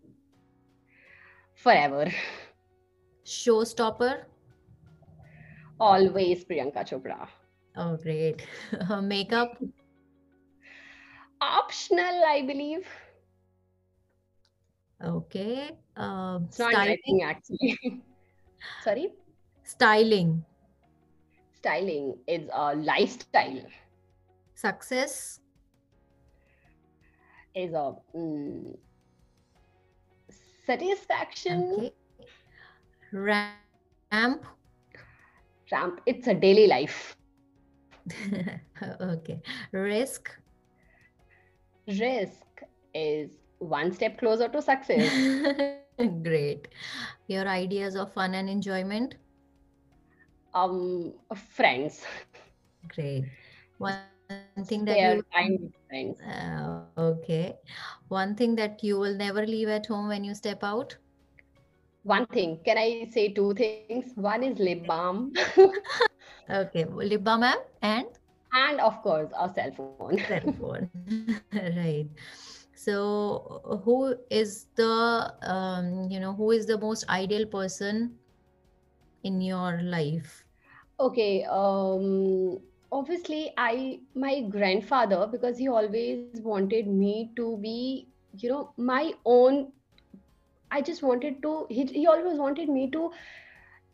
forever. 1.66 2.06
showstopper. 3.26 4.24
Always 5.80 6.44
Priyanka 6.44 6.86
Chopra. 6.86 7.26
Oh, 7.76 7.96
great. 7.96 8.46
Makeup, 9.02 9.58
Optional, 11.40 12.24
I 12.26 12.42
believe. 12.46 12.86
okay. 15.02 15.76
Um, 15.96 16.48
It's 16.48 16.56
styling, 16.56 17.22
actually. 17.22 17.76
Sorry. 18.84 19.12
styling, 19.64 20.44
Styling 21.58 22.16
is 22.26 22.48
a 22.54 22.74
lifestyle. 22.76 23.60
success, 24.54 25.40
Is 27.54 27.72
a 27.74 27.96
mm, 28.14 28.76
satisfaction. 30.66 31.62
okay. 31.78 31.94
Ramp, 33.12 33.66
Ramp. 35.70 36.00
It's 36.06 36.26
a 36.26 36.34
daily 36.34 36.66
life. 36.66 37.16
okay. 39.00 39.40
Risk, 39.72 40.30
Risk 41.86 42.62
is 42.94 43.30
one 43.58 43.92
step 43.92 44.18
closer 44.18 44.48
to 44.48 44.62
success. 44.62 45.30
great. 46.22 46.68
Your 47.28 47.46
ideas 47.48 47.96
of 47.96 48.12
fun 48.12 48.34
and 48.34 48.48
enjoyment, 48.48 49.16
Um, 50.54 51.14
friends. 51.34 52.04
great. 52.88 53.26
One 53.78 54.15
thing 54.64 54.84
that 54.86 55.02
you, 55.02 55.22
time 55.34 55.72
friends. 55.88 56.20
uh, 56.26 56.86
okay. 56.98 57.56
One 58.08 58.34
thing 58.36 58.56
that 58.56 58.82
you 58.82 58.98
will 58.98 59.14
never 59.16 59.46
leave 59.46 59.68
at 59.68 59.86
home 59.86 60.08
when 60.08 60.24
you 60.24 60.34
step 60.34 60.62
out, 60.64 60.96
one 62.02 62.26
thing. 62.26 62.60
Can 62.64 62.78
I 62.78 63.08
say 63.10 63.32
two 63.32 63.54
things? 63.54 64.12
One 64.16 64.42
is 64.44 64.58
lip 64.58 64.86
balm. 64.86 65.32
okay, 66.50 66.84
lip 66.86 67.22
balm 67.24 67.44
and 67.82 68.06
and 68.52 68.80
of 68.80 69.02
course 69.02 69.30
a 69.38 69.48
cell 69.54 69.72
phone. 69.76 70.08
cell 70.28 70.48
phone, 70.58 70.90
right. 71.52 72.08
So, 72.74 73.80
who 73.84 74.16
is 74.30 74.66
the 74.76 75.32
um, 75.42 76.08
you 76.10 76.20
know 76.20 76.34
who 76.34 76.50
is 76.50 76.66
the 76.66 76.78
most 76.78 77.08
ideal 77.08 77.46
person 77.46 78.18
in 79.22 79.40
your 79.40 79.82
life? 79.82 80.44
Okay. 81.00 81.44
Um. 81.44 82.60
Obviously, 82.92 83.52
I 83.56 84.00
my 84.14 84.40
grandfather 84.42 85.26
because 85.30 85.58
he 85.58 85.68
always 85.68 86.40
wanted 86.42 86.86
me 86.86 87.32
to 87.36 87.58
be 87.62 88.08
you 88.32 88.50
know 88.50 88.72
my 88.76 89.12
own 89.24 89.72
I 90.70 90.80
just 90.80 91.02
wanted 91.02 91.42
to, 91.42 91.66
he, 91.70 91.84
he 91.84 92.06
always 92.06 92.38
wanted 92.38 92.68
me 92.68 92.90
to 92.90 93.10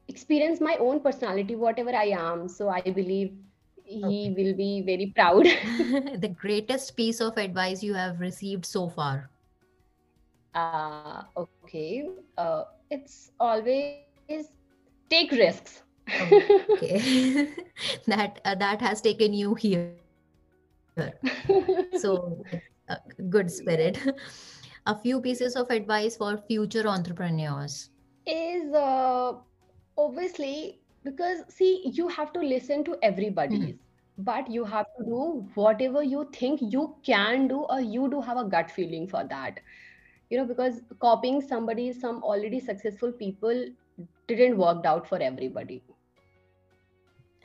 experience 0.09 0.61
my 0.61 0.77
own 0.81 1.01
personality, 1.01 1.55
whatever 1.55 1.95
I 1.95 2.07
am. 2.07 2.49
So 2.49 2.69
I 2.69 2.81
believe 2.81 3.33
he 3.85 4.35
okay. 4.35 4.35
will 4.37 4.55
be 4.55 4.83
very 4.85 5.13
proud. 5.15 5.45
the 6.21 6.35
greatest 6.41 6.97
piece 6.97 7.21
of 7.21 7.37
advice 7.37 7.83
you 7.83 7.95
have 7.95 8.21
received 8.21 8.65
so 8.65 8.89
far? 8.89 9.31
Uh, 10.55 11.23
okay. 11.37 12.09
Uh, 12.37 12.65
it's 12.91 13.31
always 13.41 14.01
take 15.11 15.31
risks. 15.33 15.83
Okay. 16.21 17.49
that 18.07 18.41
uh, 18.45 18.55
that 18.55 18.81
has 18.81 19.01
taken 19.01 19.33
you 19.33 19.55
here. 19.55 19.93
so 21.99 22.45
uh, 22.89 22.97
good 23.31 23.51
spirit 23.51 23.99
a 24.87 24.95
few 24.95 25.21
pieces 25.21 25.57
of 25.57 25.71
advice 25.71 26.17
for 26.17 26.37
future 26.37 26.87
entrepreneurs 26.87 27.91
is 28.27 28.75
uh, 28.75 29.33
obviously 29.97 30.81
because 31.05 31.45
see 31.49 31.81
you 31.95 32.09
have 32.09 32.33
to 32.33 32.41
listen 32.41 32.85
to 32.85 32.97
everybody 33.03 33.59
mm-hmm. 33.59 34.25
but 34.31 34.51
you 34.51 34.65
have 34.65 34.87
to 34.99 35.05
do 35.05 35.49
whatever 35.55 36.03
you 36.03 36.29
think 36.33 36.61
you 36.61 36.95
can 37.05 37.49
do 37.49 37.61
or 37.71 37.81
you 37.81 38.11
do 38.11 38.21
have 38.21 38.37
a 38.37 38.45
gut 38.45 38.71
feeling 38.71 39.07
for 39.07 39.25
that 39.25 39.61
you 40.31 40.39
know 40.39 40.45
because 40.45 40.83
copying 41.01 41.41
somebody 41.41 41.93
some 41.93 42.23
already 42.23 42.61
successful 42.61 43.13
people 43.13 43.65
didn't 44.27 44.57
work 44.57 44.85
out 44.85 45.09
for 45.09 45.19
everybody 45.19 45.83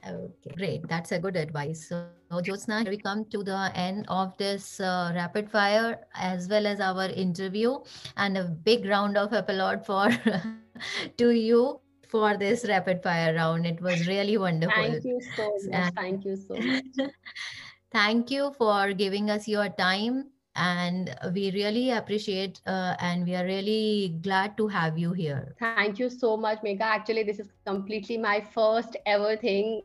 Okay, 0.06 0.52
great. 0.56 0.88
That's 0.88 1.12
a 1.12 1.20
good 1.20 1.36
advice. 1.36 1.90
So, 1.90 2.06
Jyotsna, 2.32 2.88
we 2.90 2.98
come 2.98 3.26
to 3.26 3.44
the 3.44 3.72
end 3.76 4.06
of 4.08 4.38
this 4.38 4.80
uh, 4.80 5.12
rapid 5.16 5.50
fire 5.50 6.00
as 6.14 6.48
well 6.48 6.68
as 6.68 6.80
our 6.80 7.06
interview, 7.10 7.80
and 8.16 8.38
a 8.38 8.44
big 8.46 8.86
round 8.86 9.18
of 9.18 9.34
applause 9.34 9.86
for 9.86 10.10
to 11.18 11.30
you 11.32 11.80
for 12.08 12.38
this 12.38 12.66
rapid 12.68 13.04
fire 13.04 13.34
round. 13.34 13.66
It 13.66 13.82
was 13.82 14.08
really 14.08 14.38
wonderful. 14.38 14.84
Thank 14.84 15.04
you 15.04 15.22
so 15.36 15.60
much. 15.70 15.94
Thank 15.96 16.26
you 16.26 16.36
so 16.36 16.56
much. 16.56 17.12
Thank 17.92 18.32
you 18.32 18.54
for 18.58 18.94
giving 18.94 19.30
us 19.30 19.48
your 19.48 19.70
time 19.70 20.32
and 20.58 21.16
we 21.34 21.52
really 21.52 21.92
appreciate 21.92 22.62
uh, 22.66 22.96
and 23.00 23.26
we 23.26 23.36
are 23.36 23.46
really 23.46 24.18
glad 24.22 24.58
to 24.58 24.68
have 24.68 24.98
you 24.98 25.14
here. 25.14 25.56
Thank 25.60 25.90
you 26.00 26.10
so 26.10 26.38
much 26.38 26.60
Megha. 26.62 26.82
Actually 26.82 27.24
this 27.24 27.40
is 27.40 27.42
completely 27.66 28.18
my 28.18 28.42
first 28.54 28.98
ever 29.06 29.38
thing 29.38 29.82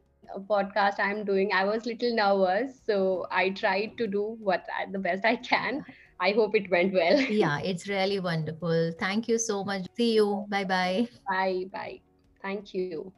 podcast 0.49 0.99
i'm 0.99 1.25
doing. 1.25 1.51
I 1.53 1.65
was 1.65 1.87
little 1.87 2.15
nervous 2.15 2.81
so 2.87 3.27
i 3.31 3.51
tried 3.51 3.99
to 3.99 4.07
do 4.07 4.37
what 4.41 4.65
I, 4.79 4.91
the 4.91 4.99
best 4.99 5.25
i 5.25 5.37
can. 5.37 5.85
I 6.21 6.33
hope 6.33 6.55
it 6.55 6.71
went 6.71 6.93
well. 6.95 7.21
Yeah 7.29 7.61
it's 7.61 7.89
really 7.89 8.21
wonderful. 8.21 8.93
Thank 8.99 9.29
you 9.29 9.39
so 9.39 9.65
much. 9.65 9.87
See 9.97 10.15
you. 10.15 10.47
Bye 10.49 10.65
bye 10.65 11.09
bye 11.29 11.65
bye. 11.73 12.01
Thank 12.43 12.75
you 12.75 13.13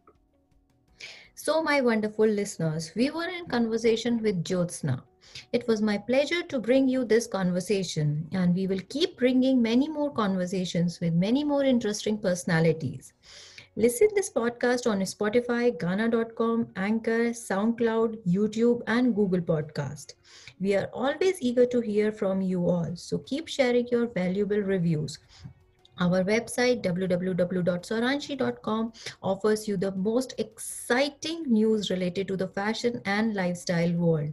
so 1.34 1.62
my 1.62 1.80
wonderful 1.80 2.26
listeners 2.26 2.92
we 2.94 3.10
were 3.10 3.28
in 3.28 3.46
conversation 3.46 4.22
with 4.22 4.44
jyotsna 4.44 5.02
it 5.52 5.66
was 5.66 5.82
my 5.82 5.98
pleasure 5.98 6.42
to 6.42 6.58
bring 6.60 6.88
you 6.88 7.04
this 7.04 7.26
conversation, 7.26 8.28
and 8.32 8.54
we 8.54 8.66
will 8.66 8.80
keep 8.88 9.16
bringing 9.16 9.60
many 9.60 9.88
more 9.88 10.12
conversations 10.12 11.00
with 11.00 11.14
many 11.14 11.42
more 11.42 11.64
interesting 11.64 12.18
personalities. 12.18 13.12
Listen 13.76 14.08
this 14.14 14.30
podcast 14.30 14.88
on 14.88 15.00
Spotify, 15.00 15.76
Gaana.com, 15.76 16.68
Anchor, 16.76 17.30
SoundCloud, 17.30 18.18
YouTube, 18.24 18.82
and 18.86 19.14
Google 19.16 19.40
Podcast. 19.40 20.12
We 20.60 20.76
are 20.76 20.88
always 20.92 21.42
eager 21.42 21.66
to 21.66 21.80
hear 21.80 22.12
from 22.12 22.40
you 22.40 22.68
all, 22.68 22.94
so 22.94 23.18
keep 23.18 23.48
sharing 23.48 23.88
your 23.88 24.06
valuable 24.06 24.60
reviews. 24.60 25.18
Our 25.98 26.24
website 26.24 26.82
www.soranshi.com 26.82 28.92
offers 29.22 29.68
you 29.68 29.76
the 29.76 29.92
most 29.92 30.34
exciting 30.38 31.44
news 31.44 31.90
related 31.90 32.28
to 32.28 32.36
the 32.36 32.48
fashion 32.48 33.00
and 33.04 33.34
lifestyle 33.34 33.92
world. 33.92 34.32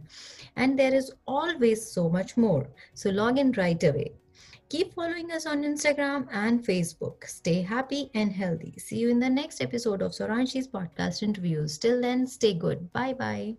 And 0.56 0.78
there 0.78 0.94
is 0.94 1.12
always 1.26 1.86
so 1.86 2.08
much 2.08 2.36
more. 2.36 2.68
So 2.94 3.10
log 3.10 3.38
in 3.38 3.52
right 3.52 3.82
away. 3.82 4.12
Keep 4.68 4.94
following 4.94 5.30
us 5.30 5.44
on 5.44 5.64
Instagram 5.64 6.26
and 6.32 6.64
Facebook. 6.64 7.26
Stay 7.26 7.60
happy 7.60 8.10
and 8.14 8.32
healthy. 8.32 8.74
See 8.78 8.96
you 8.96 9.10
in 9.10 9.20
the 9.20 9.28
next 9.28 9.60
episode 9.60 10.00
of 10.00 10.12
Soranshi's 10.12 10.66
podcast 10.66 11.22
interviews. 11.22 11.76
Till 11.76 12.00
then, 12.00 12.26
stay 12.26 12.54
good. 12.54 12.90
Bye 12.92 13.12
bye. 13.12 13.56